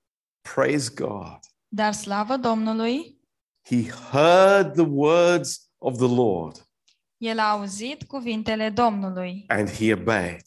[0.55, 3.20] praise God, Dar slavă Domnului,
[3.62, 6.66] he heard the words of the Lord
[7.18, 10.42] el a auzit cuvintele Domnului and he obeyed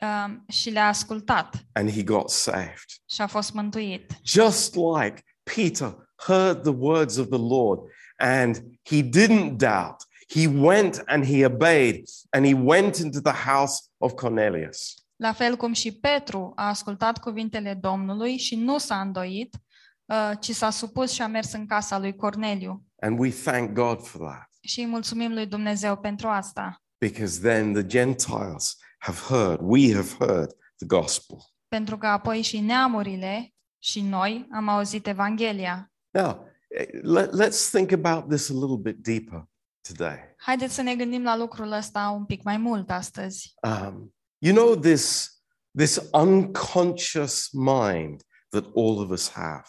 [0.00, 2.84] um, și le-a ascultat and he got saved.
[3.10, 4.12] și a fost mântuit.
[4.24, 7.80] Just like Peter heard the words of the Lord
[8.16, 9.96] and he didn't doubt.
[10.34, 14.94] He went and he obeyed and he went into the house of Cornelius.
[15.16, 19.56] La fel cum și Petru a ascultat cuvintele Domnului și nu s-a îndoit,
[20.04, 22.82] uh, ci s-a supus și a mers în casa lui Corneliu.
[23.00, 27.72] And we thank God for that Și îi mulțumim lui Dumnezeu pentru asta, because then
[27.72, 31.38] the Gentiles have heard, we have heard the gospel.
[31.68, 35.92] pentru că apoi și neamurile și noi am auzit Evanghelia.
[36.10, 39.48] Now, eh, let, let's think about this a little bit deeper
[39.80, 40.34] today.
[40.38, 43.54] Haideți să ne gândim la lucrul ăsta un pic mai mult astăzi.
[43.62, 45.32] Um, you know, this,
[45.76, 49.64] this unconscious mind that all of us have.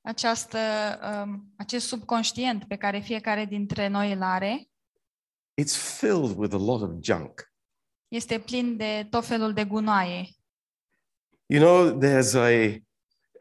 [0.00, 0.58] Această,
[1.22, 4.66] um, acest subconștient pe care fiecare dintre noi îl are
[5.60, 7.51] It's filled with a lot of junk.
[8.12, 10.28] Este plin de tot felul de gunoaie.
[11.46, 12.78] You know, there's a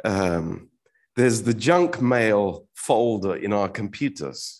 [0.10, 0.72] um,
[1.20, 4.56] there's the junk mail folder in our computers,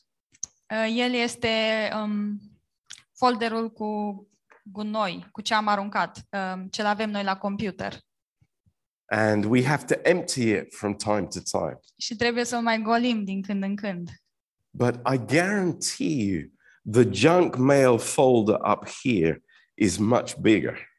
[0.74, 1.50] Uh, El este
[2.02, 2.40] um,
[3.18, 3.88] folderul cu
[4.64, 6.22] gunoi, cu ce am aruncat,
[6.54, 8.00] um, ce avem noi la computer.
[9.14, 11.80] and we have to empty it from time to time.
[11.98, 14.10] Și trebuie să mai golim din când în când.
[14.70, 16.42] But I guarantee you,
[16.92, 20.90] the junk mail folder up here is much bigger.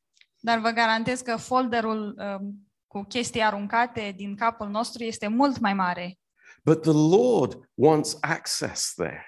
[0.41, 5.75] Dar vă garantez că folderul um, cu chestii aruncate din capul nostru este mult mai
[5.75, 6.19] mare.
[6.65, 9.27] But the Lord wants access there.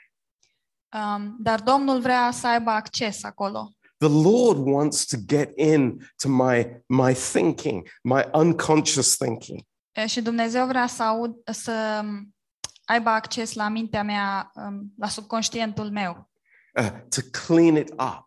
[0.94, 3.70] Um, dar Domnul vrea să aibă acces acolo.
[3.96, 9.60] The Lord wants to get in to my, my thinking, my unconscious thinking.
[10.00, 12.34] Uh, Și Dumnezeu vrea să, aud, să um,
[12.84, 16.30] aibă acces la mintea mea, um, la subconștientul meu,
[16.80, 18.23] uh, to clean it up.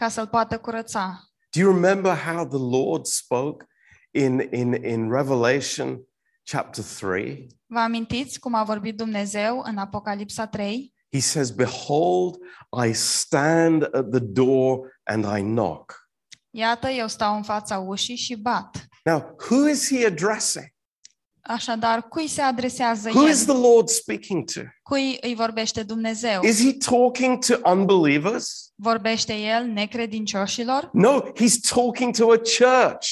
[0.00, 1.24] Ca să-l poată curăța.
[1.50, 3.66] Do you remember how the Lord spoke
[4.10, 6.00] in, in, in Revelation
[6.50, 7.46] chapter 3?
[7.66, 10.94] Vă amintiți cum a vorbit Dumnezeu în Apocalipsa 3?
[11.12, 12.36] He says, Behold,
[12.88, 16.08] I stand at the door and I knock.
[16.50, 18.86] Iată, eu stau în fața ușii și bat.
[19.04, 20.66] Now, who is he addressing?
[21.50, 23.54] Așadar, cui se adresează Who is el?
[23.54, 24.60] the Lord speaking to?
[24.82, 26.42] Cui îi vorbește Dumnezeu?
[26.42, 28.72] Is he talking to unbelievers?
[28.74, 30.90] Vorbește el necredincioșilor?
[30.92, 33.08] No, he's talking to a church.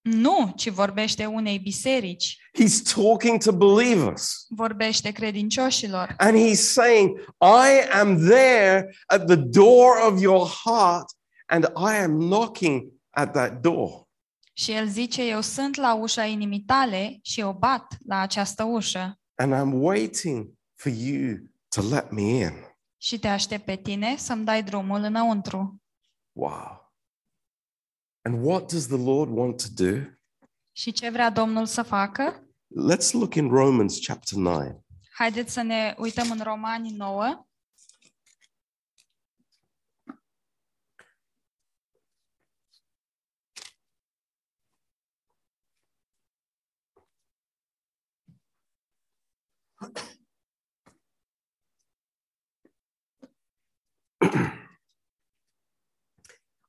[0.00, 2.36] Nu, ci vorbește unei biserici.
[2.62, 4.46] He's talking to believers.
[4.48, 6.14] Vorbește credincioșilor.
[6.18, 11.06] And he's saying, I am there at the door of your heart
[11.46, 14.07] and I am knocking at that door.
[14.58, 19.20] Și el zice, eu sunt la ușa inimii tale și eu bat la această ușă.
[19.34, 21.36] And I'm waiting for you
[21.68, 22.52] to let me in.
[22.96, 25.82] și te aștept pe tine să-mi dai drumul înăuntru.
[26.32, 26.92] Wow.
[28.22, 29.98] And what does the Lord want to do?
[30.72, 32.42] Și ce vrea Domnul să facă?
[32.90, 34.80] Let's look in Romans chapter 9.
[35.12, 37.47] Haideți să ne uităm în Romani 9.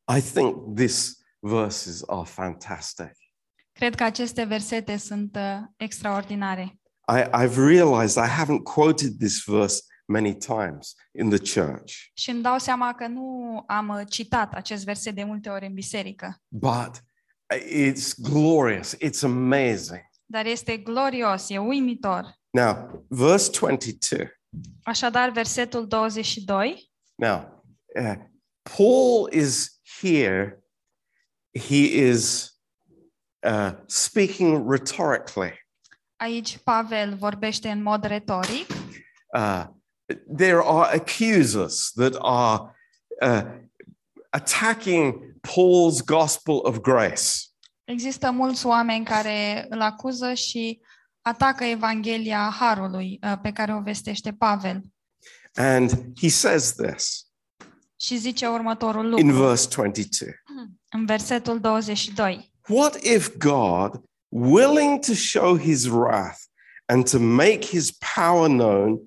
[0.07, 3.11] I think these verses are fantastic.
[3.71, 6.79] Cred că aceste versete sunt uh, extraordinare.
[7.07, 12.41] I, I've realized I haven't quoted this verse many times in the church, Și îmi
[12.41, 17.03] dau seama că nu am uh, citat acest verset de multe ori în biserică, but
[17.53, 18.95] it's glorious.
[18.95, 20.01] It's amazing.
[20.25, 22.38] dar este glorios, e uimitor.
[22.49, 24.27] Now, verse 22.
[24.83, 27.63] Așadar, versetul 22, Now,
[27.95, 28.15] uh,
[28.77, 30.63] Paul is here.
[31.51, 32.51] He is
[33.45, 35.67] uh, speaking rhetorically.
[36.15, 38.67] aici Pavel vorbește în mod retoric.
[39.38, 39.65] Uh,
[40.38, 42.75] there are accusers that are
[43.21, 43.43] uh,
[44.29, 47.23] attacking Paul's gospel of grace.
[47.83, 50.81] Există mulți oameni care îl acuză și
[51.29, 54.81] atacă Evanghelia Harului uh, pe care o vestește Pavel.
[55.53, 57.25] And he says this
[57.95, 60.27] Și zice următorul in lucru verse 22
[60.97, 62.53] în versetul 22.
[62.67, 66.39] What if God, willing to show his wrath
[66.85, 68.99] and to make his power known,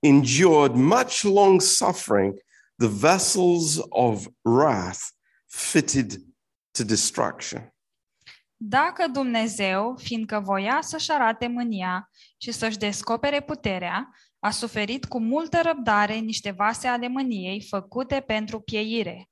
[0.00, 2.34] endured much long suffering,
[2.78, 5.00] the vessels of wrath
[5.46, 6.12] fitted
[6.70, 7.71] to destruction?
[8.64, 15.60] Dacă Dumnezeu, fiindcă voia să-și arate mânia și să-și descopere puterea, a suferit cu multă
[15.62, 19.30] răbdare niște vase ale mâniei făcute pentru pieire.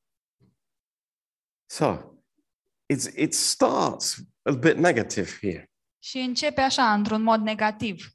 [1.66, 1.96] So
[2.92, 5.70] it's, it starts a bit negative here.
[5.98, 8.08] Și începe așa, într-un mod negativ.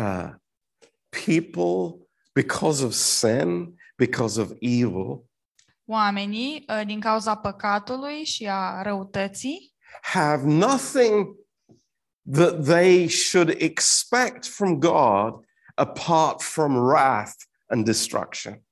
[0.00, 0.30] Uh,
[1.26, 5.24] people, because of sin, because of evil,
[5.84, 11.36] Oamenii, uh, din cauza păcatului și a răutății, have nothing
[12.32, 17.34] that they should expect from God apart from wrath
[17.66, 18.62] and destruction.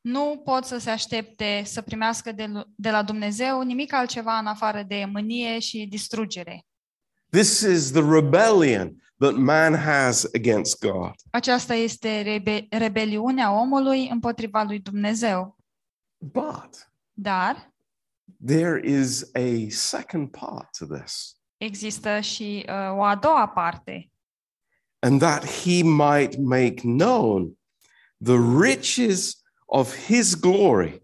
[0.00, 4.82] nu pot să se aștepte să primească de, de la Dumnezeu nimic altceva în afară
[4.82, 6.64] de mânie și distrugere.
[7.30, 11.12] This is the rebellion that man has against God.
[11.30, 15.56] Aceasta este rebe- rebeliunea omului împotriva lui Dumnezeu.
[16.18, 17.72] But Dar
[18.38, 24.10] there is a second part to this, există și uh, o a doua parte,
[24.98, 27.58] and that he might make known
[28.24, 31.02] the riches of his glory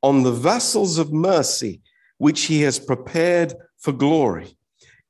[0.00, 1.80] on the vessels of mercy
[2.18, 4.56] which he has prepared for glory,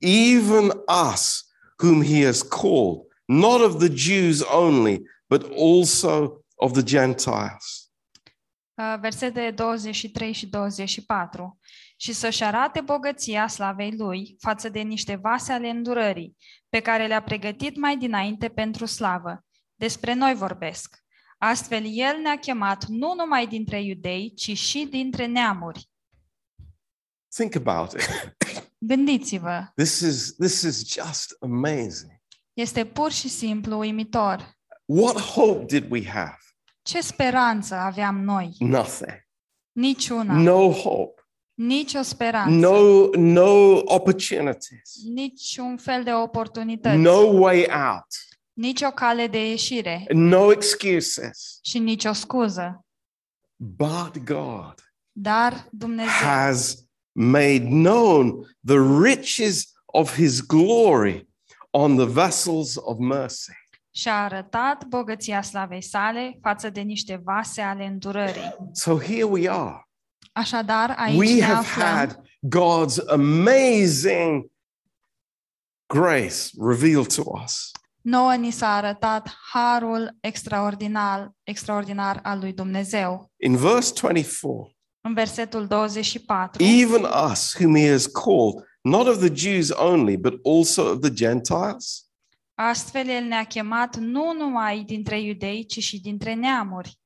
[0.00, 1.44] even us
[1.78, 7.85] whom he has called, not of the Jews only, but also of the Gentiles.
[8.76, 11.58] Uh, versete 23 și 24.
[11.96, 16.36] Și să-și arate bogăția slavei lui față de niște vase ale îndurării,
[16.68, 19.44] pe care le-a pregătit mai dinainte pentru slavă.
[19.74, 21.04] Despre noi vorbesc.
[21.38, 25.90] Astfel, el ne-a chemat nu numai dintre iudei, ci și dintre neamuri.
[27.34, 28.36] Think about it.
[28.78, 32.12] Gândiți-vă, This is this is just amazing.
[32.52, 34.54] este pur și simplu uimitor.
[34.84, 36.36] What hope did we have?
[36.86, 38.54] Ce speranță aveam noi?
[38.58, 39.26] Nothing.
[39.72, 40.34] Niciuna.
[40.34, 41.22] No hope.
[41.54, 42.50] Nicio speranță.
[42.50, 44.94] No no opportunities.
[45.14, 46.96] Niciun fel de oportunități.
[46.96, 48.06] No way out.
[48.52, 50.04] Nicio cale de ieșire.
[50.08, 51.58] No excuses.
[51.62, 52.84] Și nicio scuză.
[53.56, 54.74] But God
[55.12, 61.28] Dar Dumnezeu has made known the riches of his glory
[61.70, 63.52] on the vessels of mercy.
[63.96, 68.56] Și-a arătat bogăția slavei sale față de niște vase ale îndurării.
[68.72, 69.88] So here we are.
[70.32, 72.20] Așadar, aici We ne have aflăm, had
[72.56, 74.46] God's amazing
[75.86, 76.36] grace
[76.68, 77.70] revealed to us.
[78.00, 83.30] nouă ni s-a arătat harul extraordinar, extraordinar al lui Dumnezeu.
[83.36, 89.34] In verse 24, În versetul 24, even us whom he has called, not of the
[89.34, 92.05] Jews only, but also of the Gentiles.
[92.58, 96.98] Astfel el ne-a chemat nu numai dintre iudei, ci și dintre neamuri.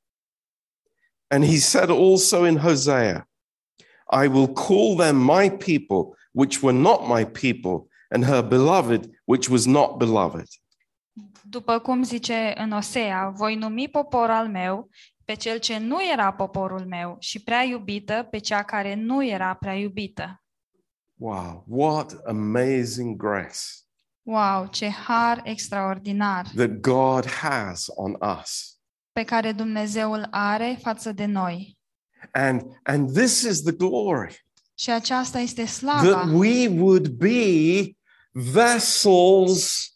[1.26, 3.28] And he said also in Hosea,
[4.22, 9.48] I will call them my people, which were not my people, and her beloved, which
[9.48, 10.46] was not beloved.
[11.42, 14.88] După cum zice în Osea, voi numi popor al meu
[15.24, 19.54] pe cel ce nu era poporul meu și prea iubită pe cea care nu era
[19.54, 20.42] prea iubită.
[21.14, 23.58] Wow, what amazing grace
[24.22, 28.78] Wow, ce har extraordinar that God has on us.
[29.12, 31.78] pe care Dumnezeu îl are față de noi.
[32.32, 34.44] And and this is the glory
[34.74, 37.96] Și aceasta este that slava, we would be
[38.32, 39.90] vessels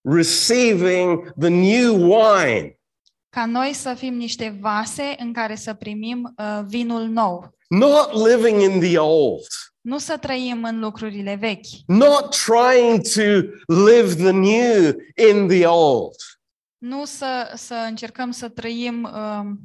[0.00, 2.78] receiving the new wine,
[3.28, 7.50] ca noi să fim niște vase în care să primim uh, vinul nou.
[7.68, 9.46] not living in the old,
[9.86, 13.22] Nu să trăim în lucrurile vechi, not trying to
[13.74, 14.92] live the new
[15.30, 16.14] in the old.
[16.78, 19.60] nu să, să încercăm să trăim um,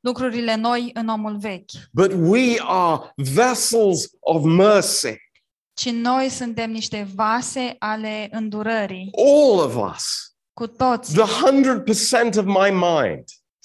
[0.00, 5.14] lucrurile noi în omul vechi, But we are vessels of mercy,
[5.74, 10.04] ci noi suntem niște vase ale îndurării, all of us.
[10.52, 11.14] cu toți.
[11.14, 11.22] The
[12.32, 13.24] 100% of my mind,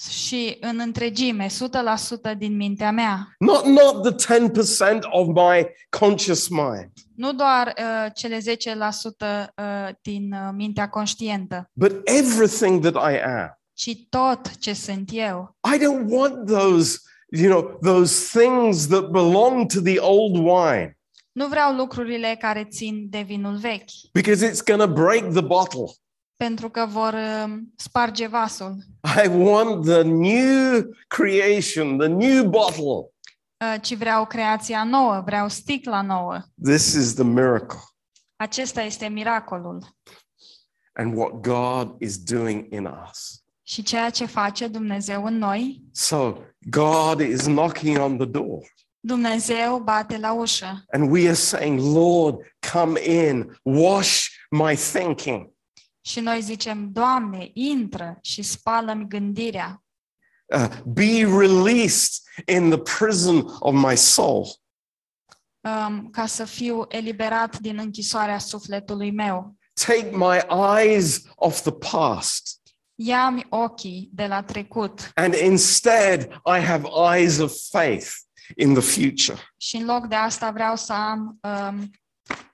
[0.10, 3.36] și în întregime, 100% din mintea mea.
[3.40, 5.68] not, not the 10% of my
[6.00, 13.12] conscious mind, Nu doar uh, cele 10% uh, din uh, mintea conștientă, but everything that
[13.14, 13.60] I am.
[13.74, 15.56] ci tot ce sunt eu.
[15.76, 20.98] I don't want those, you know, those things that belong to the old wine
[21.32, 25.86] Nu vreau lucrurile care țin de vinul vechi, because it's going to break the bottle.
[26.38, 28.76] pentru că vor uh, sparge vasul,
[29.06, 33.12] I want the new creation, the new bottle.
[33.60, 36.42] uh, ci vreau creația nouă, vreau sticla nouă.
[36.64, 37.80] This is the miracle
[38.36, 39.96] Acesta este miracolul.
[40.94, 43.44] and what God is doing in us.
[43.64, 46.34] Și ceea ce face Dumnezeu în noi, So
[46.70, 52.36] God is knocking on the door Dumnezeu bate la ușă and we are saying, Lord,
[52.74, 55.54] come in, wash my thinking.
[56.06, 59.80] Și noi zicem, Doamne, intră și spală-mi gândirea,
[60.56, 62.12] Uh, be released
[62.48, 64.48] in the prison of my soul.
[65.62, 69.56] um, ca să fiu eliberat din închisoarea sufletului meu.
[69.86, 70.40] Take my
[70.78, 72.60] eyes off the past.
[72.96, 78.08] Ia-mi ochii de la trecut And instead, I have eyes of faith
[78.56, 79.40] in the future.
[79.58, 81.92] și în loc de asta vreau să am um,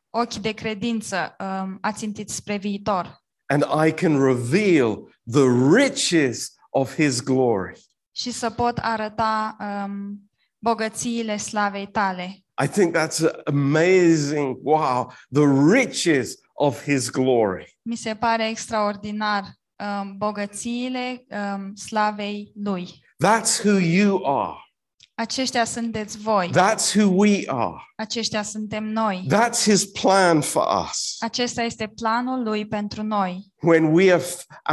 [0.09, 3.20] ochi de credință um, ațintiți spre viitor
[3.51, 5.45] And I can reveal the
[5.77, 7.79] riches of his glory.
[8.11, 10.29] și să pot arăta um,
[10.59, 12.43] bogățiile slavei tale.
[12.63, 14.57] I think that's amazing.
[14.61, 17.77] Wow, the riches of his glory.
[17.81, 23.03] Mi se pare extraordinar um, bogățiile um, slavei lui.
[23.25, 24.57] That's who you are.
[25.21, 27.75] Aceștia sunteți voi, That's who we are.
[27.95, 29.27] aceștia suntem noi.
[29.29, 31.15] That's his plan for us.
[31.19, 33.51] Acesta este planul lui pentru noi.
[33.61, 34.23] When we are,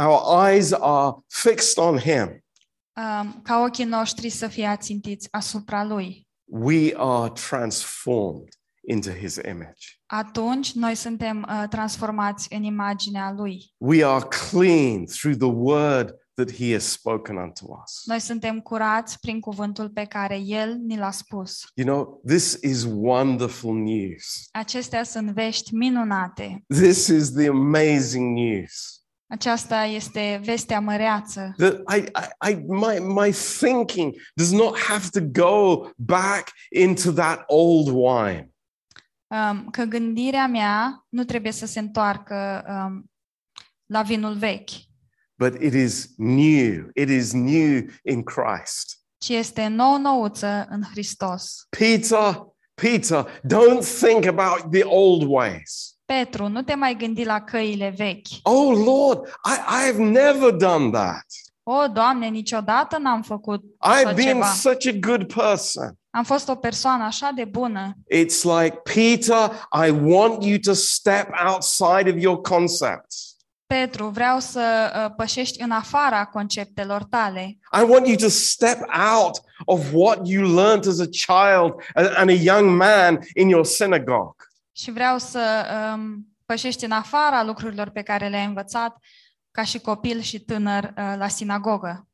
[0.05, 2.43] our eyes are fixed on him,
[3.21, 6.27] Um, ca ochii noștri să fie ațintiți asupra lui.
[6.45, 8.47] we are transformed
[8.87, 9.85] into his image.
[10.05, 13.73] Atunci noi suntem uh, transformați în imaginea lui.
[13.77, 18.01] We are clean through the word that he has spoken unto us.
[18.05, 21.61] Noi suntem curați prin cuvântul pe care el ni l-a spus.
[21.73, 24.47] You know, this is wonderful news.
[24.51, 26.63] Acestea sunt vești minunate.
[26.67, 29.03] This is the amazing news.
[29.31, 31.53] Aceasta este vestea măreață.
[31.57, 37.43] That I, I, I my, my thinking does not have to go back into that
[37.47, 38.49] old wine.
[39.27, 43.11] Um, că gândirea mea nu trebuie să se întoarcă um,
[43.85, 44.69] la vinul vechi,
[45.39, 46.89] but it is new.
[46.93, 48.97] It is new in Christ.
[49.17, 51.65] ci este nou-nouță în Hristos.
[51.69, 55.93] Peter, Peter, don't think about the old ways.
[56.05, 58.27] Petru, nu te mai gândi la căile vechi.
[58.41, 61.25] Oh Lord, I, I have never done that.
[61.63, 64.45] O, Doamne, niciodată n-am făcut așa I've been ceva.
[64.51, 65.93] such a good person.
[66.09, 67.93] Am fost o persoană așa de bună.
[68.13, 73.28] It's like, Peter, I want you to step outside of your concepts.
[73.75, 77.57] Petru, vreau să uh, pășești în afara conceptelor tale.
[77.81, 78.77] I want you to step
[79.13, 83.65] out of what you learned as a child and, and a young man in your
[83.65, 84.45] synagogue.
[84.71, 88.97] Și vreau să um, pășești în afara lucrurilor pe care le-ai învățat
[89.51, 92.07] ca și copil și tânăr uh, la sinagogă.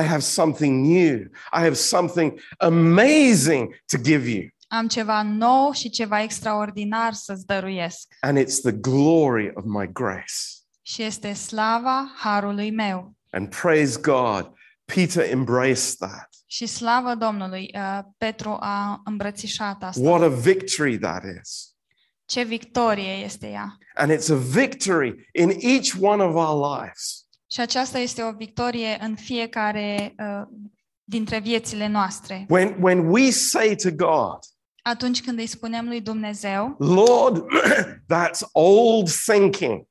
[0.00, 1.16] I have something new.
[1.52, 4.48] I have something amazing to give you.
[4.68, 8.16] Am ceva nou și ceva extraordinar să-ți dăruiesc.
[8.20, 10.59] And it's the glory of my grace.
[10.90, 13.14] Și este slava harului meu.
[13.30, 14.52] And praise God,
[14.84, 16.28] Peter embraced that.
[16.46, 20.08] Și slavă Domnului, uh, Petru a îmbrățișat asta.
[20.08, 21.74] What a victory that is.
[22.24, 23.78] Ce victorie este ea!
[23.94, 27.26] And it's a victory in each one of our lives.
[27.50, 30.42] Și aceasta este o victorie în fiecare uh,
[31.04, 32.46] dintre viețile noastre.
[32.48, 34.38] When, when we say to God,
[34.82, 37.44] Atunci când îi spunem lui Dumnezeu, Lord,
[38.14, 39.88] that's old thinking.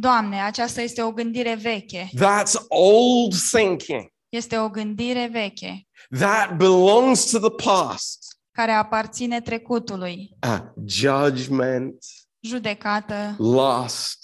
[0.00, 4.12] Doamne, aceasta este o gândire veche, That's old thinking.
[4.28, 5.86] este o gândire veche
[6.18, 8.18] That belongs to the past.
[8.50, 12.04] care aparține trecutului, Uh, judgment,
[12.40, 14.18] judecată, lust,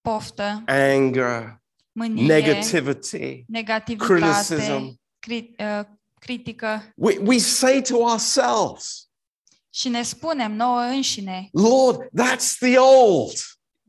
[0.00, 1.60] poftă, anger,
[1.92, 3.44] mânie, negativity.
[3.48, 5.00] negativitate, criticism.
[5.20, 5.84] cri- uh,
[6.20, 9.08] critică We, we say to ourselves,
[9.74, 13.32] și ne spunem nouă înșine, Lord, that's the old.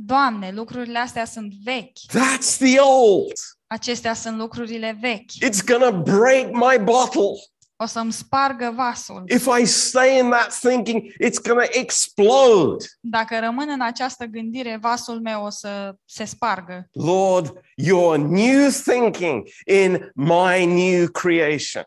[0.05, 3.31] Doamne, lucrurile astea sunt vechi, That's the old.
[3.67, 7.31] acestea sunt lucrurile vechi, It's going to break my bottle.
[7.75, 9.23] o să-mi spargă vasul.
[9.27, 12.85] If I stay in that thinking, it's going to explode.
[12.99, 16.87] Dacă rămân în această gândire, vasul meu o să se spargă.
[16.91, 21.83] Lord, your new thinking in my new creation.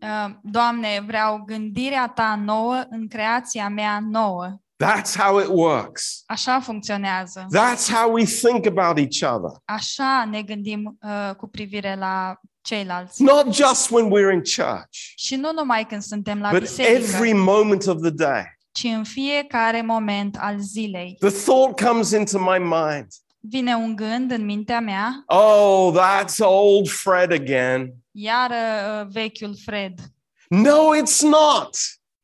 [0.00, 4.58] Uh, Doamne, vreau gândirea Ta nouă în creația mea nouă.
[4.76, 6.22] That's how it works.
[6.26, 7.46] Așa funcționează.
[7.56, 9.50] That's how we think about each other.
[9.64, 13.22] Așa ne gândim uh, cu privire la ceilalți.
[13.22, 17.32] Not just when we're in church, Și nu numai când suntem la but biserică, every
[17.32, 18.44] moment of the day.
[18.72, 21.16] ci în fiecare moment al zilei.
[21.20, 23.06] The thought comes into my mind
[23.40, 27.94] Vine un gând în mintea mea, oh, that's old Fred again.
[28.10, 28.54] iară
[29.00, 29.94] uh, vechiul Fred.
[30.48, 31.76] No, it's not.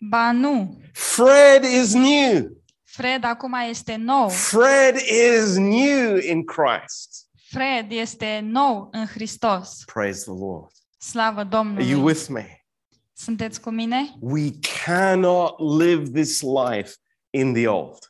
[0.03, 2.59] Ba nu, Fred is new.
[2.85, 4.29] Fred acum este nou.
[4.29, 7.29] Fred is new in Christ.
[7.51, 9.83] Fred este nou în Hristos.
[9.93, 10.71] Praise the Lord.
[10.99, 12.65] Slavă Are you with me?
[13.13, 14.15] Sunteți cu mine?
[14.21, 14.51] We
[14.85, 16.95] cannot live this life
[17.31, 18.10] in the old.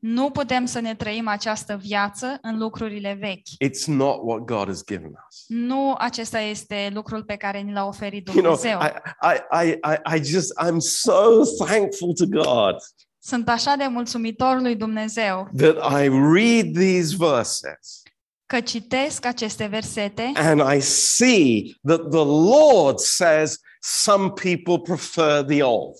[0.00, 3.70] Nu putem să ne trăim această viață în lucrurile vechi.
[3.70, 5.44] It's not what God has given us.
[5.48, 8.80] Nu acesta este lucrul pe care ni l-a oferit You know, Dumnezeu.
[8.80, 12.74] I, I, I, I- I just, I'm so thankful to God
[13.22, 18.02] Sunt așa de mulțumitor lui Dumnezeu that I read these verses
[18.46, 25.62] că citesc aceste versete and I see that the Lord says some people prefer the
[25.62, 25.98] old.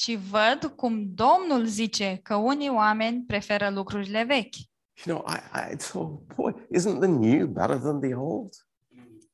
[0.00, 4.54] Și văd cum Domnul zice că unii oameni preferă lucrurile vechi.
[5.04, 8.54] You know, I, I thought, boy, isn't the new better than the old?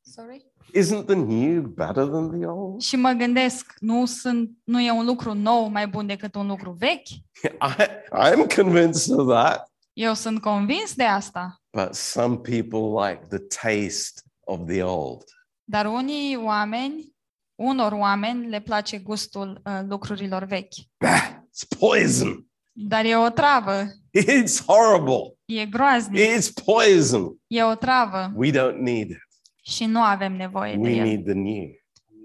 [0.03, 0.47] Sorry?
[0.75, 2.81] Isn't the new better than the old?
[2.81, 6.71] Și mă gândesc, nu, sunt, nu e un lucru nou mai bun decât un lucru
[6.71, 7.09] vechi?
[7.71, 9.71] I, I'm convinced of that.
[9.93, 11.63] Eu sunt convins de asta.
[11.71, 15.25] But some people like the taste of the old.
[15.65, 17.16] Dar unii oameni,
[17.57, 20.75] unor oameni le place gustul uh, lucrurilor vechi.
[20.99, 22.47] Bah, it's poison.
[22.73, 23.85] Dar e o travă,
[24.19, 25.37] It's horrible.
[25.45, 27.37] e groaznic, It's poison.
[27.47, 29.19] e o travă We don't need it.
[29.63, 31.05] și nu avem nevoie de We el.
[31.07, 31.69] need the new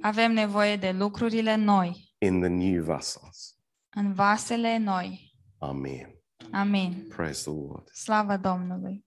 [0.01, 3.55] Avem nevoie de lucrurile noi, in the new vessels.
[3.95, 5.33] în vasele noi.
[5.57, 6.15] Amen.
[6.51, 7.05] Amin.
[7.15, 7.87] Praise the Lord.
[7.93, 9.05] Slavă Domnului.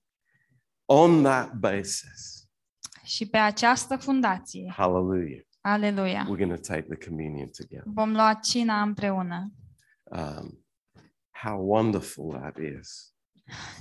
[0.84, 2.48] On that basis,
[3.04, 7.84] Și pe această fundație, hallelujah, aleluia, we're going to take the communion together.
[7.86, 9.52] vom lua cina împreună.
[10.04, 10.64] Um,
[11.30, 13.14] how wonderful that is.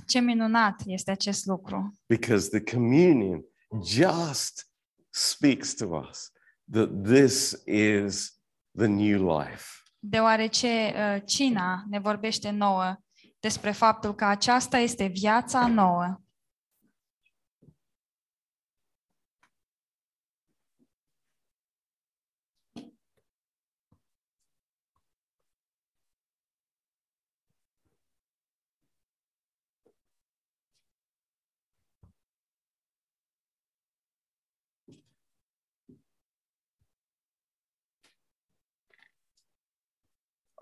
[0.06, 1.94] Ce minunat este acest lucru.
[2.06, 3.44] Because the communion
[3.84, 4.68] just
[5.10, 6.30] speaks to us
[6.72, 8.40] that this is
[8.78, 9.64] the new life.
[9.98, 12.96] Deoarece uh, cina ne vorbește nouă
[13.40, 16.20] despre faptul că aceasta este viața nouă.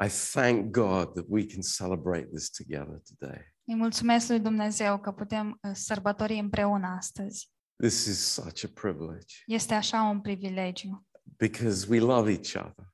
[0.05, 3.55] I thank God that we can celebrate this together today.
[3.65, 7.51] Îi mulțumesc lui Dumnezeu că putem uh, sărbători împreună astăzi.
[7.77, 12.93] This is such a privilege Este așa un privilegiu, because we love each other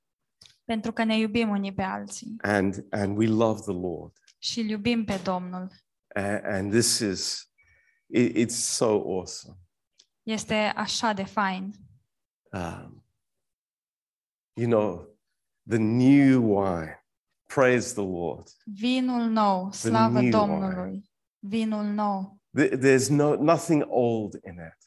[0.64, 4.12] pentru că ne iubim unii pe alții and, and we love the Lord.
[4.38, 5.70] și îl iubim pe Domnul.
[6.14, 7.51] And, and this is,
[8.07, 9.59] it, it's so awesome.
[10.22, 11.72] Este așa de fain.
[12.53, 13.07] Um,
[14.53, 15.07] you know,
[15.68, 16.98] the new wine.
[17.46, 18.48] Praise the Lord.
[18.64, 21.10] Vinul nou, slavă Domnului.
[21.38, 22.40] Vinul nou.
[22.56, 24.78] There's no, nothing old in it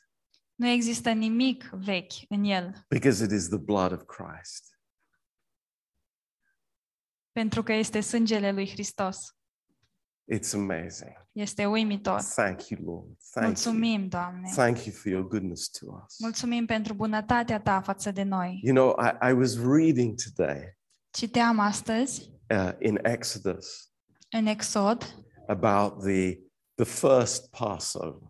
[0.55, 4.79] Nu există nimic vechi în el, because it is the blood of Christ.
[7.32, 9.36] pentru că este sângele lui Hristos.
[10.26, 11.19] It's amazing.
[11.32, 12.22] Este uimitor.
[12.22, 13.17] Thank you, Lord.
[13.32, 13.74] Thank you.
[13.74, 14.49] Mulțumim, Doamne.
[14.55, 16.19] Thank you for your goodness to us.
[16.19, 18.59] Mulțumim pentru bunătatea ta față de noi.
[18.63, 20.78] You know, I, I was reading today
[21.11, 23.91] Citeam astăzi uh, in Exodus
[24.30, 25.15] în Exod
[25.47, 26.38] about the,
[26.76, 28.22] the first Passover.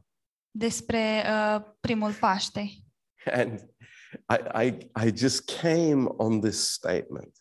[0.52, 1.24] despre
[1.56, 2.70] uh, primul Paște
[3.26, 3.60] And
[4.30, 7.32] I, I, I just came on this statement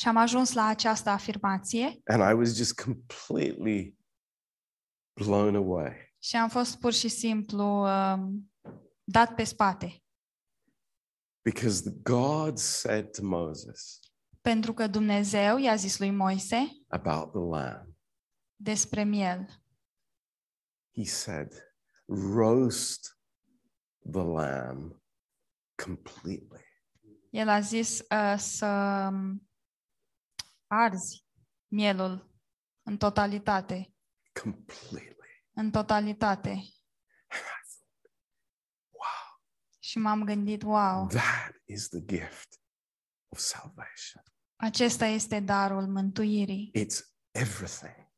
[0.00, 3.96] și am ajuns la această afirmație and I was just completely
[5.12, 6.14] blown away.
[6.18, 8.52] și am fost pur și simplu um,
[9.04, 10.02] dat pe spate.
[11.42, 13.98] Because the God said to Moses
[14.40, 17.94] Pentru că Dumnezeu i-a zis lui Moise about the lamb,
[18.56, 19.46] despre miel.
[20.96, 21.52] He said,
[22.34, 23.18] roast
[24.12, 25.02] the lamb
[25.84, 26.64] completely.
[27.30, 28.66] El a zis uh, să
[29.12, 29.49] um,
[30.70, 31.24] arzi
[31.68, 32.30] mielul
[32.82, 33.94] în totalitate.
[34.42, 35.16] Completely.
[35.52, 36.50] În totalitate.
[38.90, 39.40] Wow.
[39.78, 42.60] Și m-am gândit, wow, That is the gift
[43.28, 44.22] of salvation.
[44.56, 46.70] acesta este darul mântuirii.
[46.78, 46.98] It's
[47.30, 48.08] everything.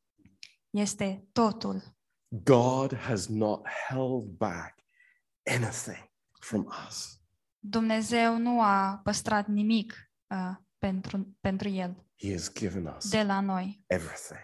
[0.69, 1.97] Este totul.
[2.27, 4.79] God has not held back
[5.55, 7.17] anything from us.
[7.59, 10.55] Dumnezeu nu a păstrat nimic uh,
[10.87, 13.83] pentru, pentru el, He has given us de la noi.
[13.87, 14.39] everything.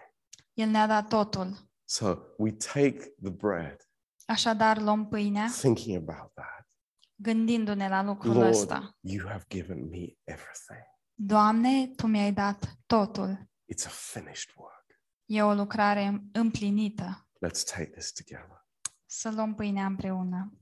[0.52, 1.70] El ne-a dat totul.
[1.84, 3.76] So we take the bread,
[4.26, 6.66] Așadar, luăm pâinea, thinking about that.
[7.14, 8.96] gândindu-ne la lucrul Lord, ăsta.
[9.00, 10.82] you have given me everything.
[11.14, 13.48] Doamne, Tu mi-ai dat totul.
[13.74, 14.86] It's a finished work.
[15.24, 17.28] E o lucrare împlinită.
[17.46, 18.66] Let's take this together.
[19.06, 20.59] Să luăm pâinea împreună.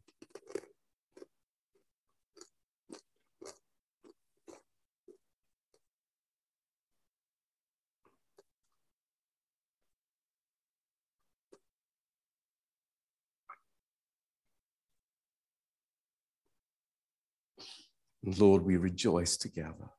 [18.28, 19.98] And Lord, we rejoice together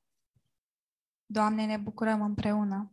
[1.26, 2.92] Doamne, ne bucurăm împreună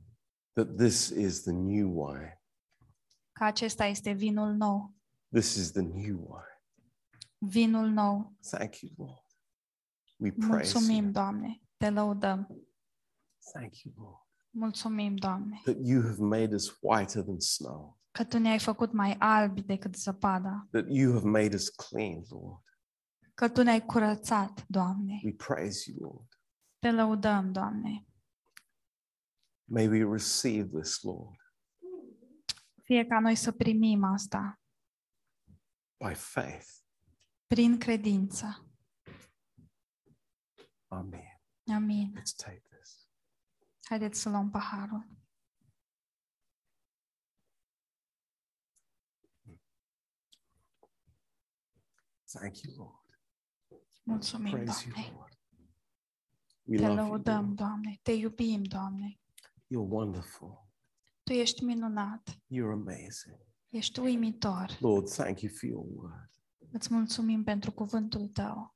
[0.52, 2.42] that this is the new wine.
[3.32, 4.94] că acesta este vinul nou.
[5.32, 6.62] This is the new wine.
[7.38, 8.36] Vinul nou.
[8.50, 9.24] Thank you, Lord.
[10.16, 11.12] We praise Mulțumim, you.
[11.12, 11.62] Doamne.
[11.76, 12.46] Te lăudăm.
[13.52, 18.38] Thank you, Lord, Mulțumim, Doamne, that you have made us whiter than snow, că Tu
[18.38, 22.64] ne-ai făcut mai albi decât zăpada, that you have made us clean, Lord.
[23.36, 25.20] Că Tu ne-ai curățat, Doamne.
[25.24, 26.28] We praise you, Lord.
[26.78, 28.06] Te lăudăm, Doamne.
[29.64, 31.40] May we receive this, Lord,
[32.82, 34.60] Fie ca noi să primim asta
[36.06, 36.66] by faith.
[37.46, 38.70] prin credință.
[40.86, 41.40] Amen.
[41.74, 42.12] Amin.
[42.18, 43.08] Let's take this.
[43.88, 45.06] Haideți să luăm paharul.
[52.32, 53.05] Thank you, Lord.
[54.10, 55.12] Mulțumim, Praise you, Doamne.
[55.16, 55.38] Lord.
[56.62, 57.56] We Te love you, lăudăm, Lord.
[57.56, 57.98] Doamne.
[58.02, 59.18] Te iubim, Doamne.
[59.64, 60.66] You're wonderful.
[61.22, 62.30] Tu ești minunat.
[62.30, 63.36] You're amazing.
[63.68, 64.76] Ești uimitor.
[64.80, 66.30] Lord, thank you for your word.
[66.72, 68.74] Îți mulțumim pentru cuvântul Tău.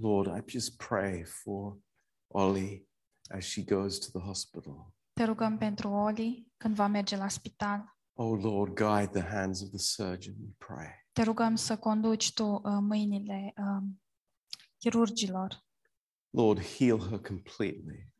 [0.00, 1.78] Lord, I just pray for
[2.26, 2.86] Ollie
[3.28, 4.94] as she goes to the hospital.
[5.12, 7.95] Te rugăm pentru Oli când va merge la spital.
[8.18, 11.04] Oh Lord, guide the hands of the surgeon, we pray.
[11.12, 14.02] Te rugăm să conduci Tu uh, mâinile um,
[14.78, 15.64] chirurgilor.
[16.30, 18.12] Lord, heal her completely.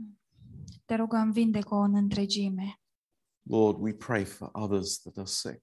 [0.85, 2.81] Te rugăm vindecă-o în întregime.
[3.43, 5.63] Lord, we pray for others that are sick.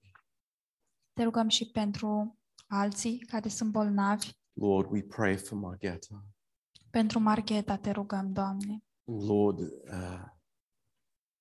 [1.14, 4.32] Te rugăm și pentru alții care sunt bolnavi.
[4.54, 6.26] Lord, we pray for Margetta.
[6.90, 8.84] Pentru Margheta te rugăm, Doamne.
[9.04, 10.26] Lord, uh,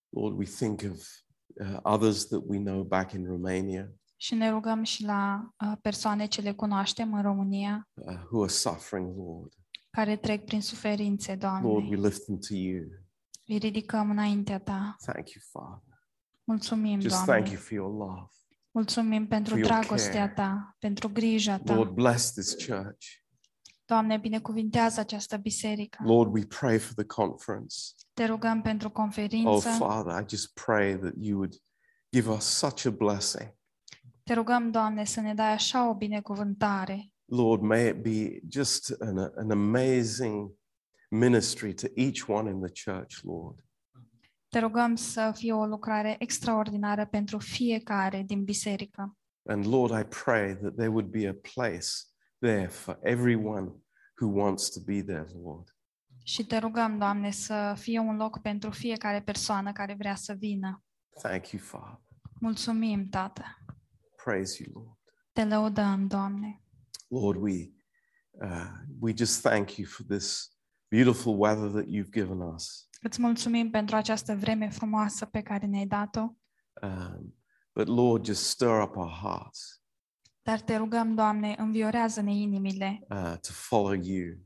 [0.09, 1.07] Lord, we think of
[1.55, 6.27] uh, others that we know back in Romania Și ne rugăm și la uh, persoane
[6.27, 9.53] ce le cunoaștem în România, uh, who are suffering, Lord.
[9.91, 11.97] care trec prin suferințe, Lord, we Doamne.
[12.07, 12.85] lift them to you.
[13.47, 14.97] Îi ridicăm înaintea Ta.
[15.07, 15.99] Thank you, Father.
[16.45, 17.49] Mulțumim, Just thank Doamne.
[17.51, 18.27] you for your love.
[18.71, 20.33] Mulțumim pentru for your dragostea care.
[20.35, 21.75] Ta, pentru grija Ta.
[21.75, 23.07] Lord, bless this church.
[23.85, 26.03] Doamne, binecuvintează această biserică.
[26.05, 27.77] Lord, we pray for the conference.
[28.13, 29.69] Te rugăm pentru Oh, conferință.
[29.69, 31.55] Father, I just pray that you would
[32.13, 33.55] give us such a blessing.
[34.25, 37.11] Te rugăm, Doamne, să ne dai așa o binecuvântare.
[37.25, 40.51] Lord, may it be just an, an amazing
[41.11, 43.65] ministry to each one in the church, Lord.
[44.49, 49.17] Te rugăm să fie o lucrare extraordinară pentru fiecare din biserică.
[49.49, 51.87] And Lord, I pray that there would be a place
[52.43, 53.73] there for everyone
[54.21, 55.77] who wants to be there, Lord.
[56.25, 60.85] Și te rugăm, Doamne, să fie un loc pentru fiecare persoană care vrea să vină.
[61.23, 62.01] Thank you, Father.
[62.41, 63.45] Mulțumim, Tată.
[64.25, 64.99] Praise you, Lord.
[65.33, 66.63] Te lăudăm, Doamne.
[67.09, 67.73] Lord, we
[68.31, 68.71] uh,
[69.01, 70.57] we just thank you for this
[70.89, 72.89] beautiful weather that you've given us.
[73.01, 76.37] Îți mulțumim pentru această vreme frumoasă pe care ne-ai dat-o,
[76.83, 77.35] Um,
[77.75, 79.82] but Lord, just stir up our hearts
[80.43, 84.37] dar te rugăm, Doamne, înviorează-ne inimile uh, to follow you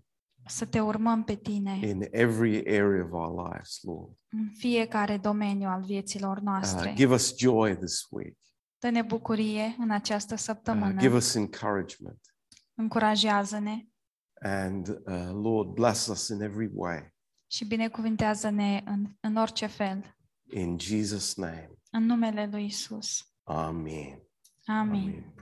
[0.49, 4.17] să te urmăm pe Tine in every area of our lives, Lord.
[4.29, 6.93] în fiecare domeniu al vieților Uh, noastre.
[6.97, 8.37] give us joy this week.
[8.79, 11.01] Dă-ne bucurie în această Uh, săptămână.
[11.01, 12.21] give us encouragement.
[12.75, 13.87] Încurajează-ne
[14.41, 17.15] And uh, Lord, bless us in every way.
[17.51, 20.17] și binecuvintează-ne în, în orice fel.
[20.51, 21.71] In Jesus' name.
[21.91, 23.29] În numele Lui Isus.
[23.43, 24.23] Amen.
[24.67, 25.03] Amin.
[25.03, 25.35] Amen.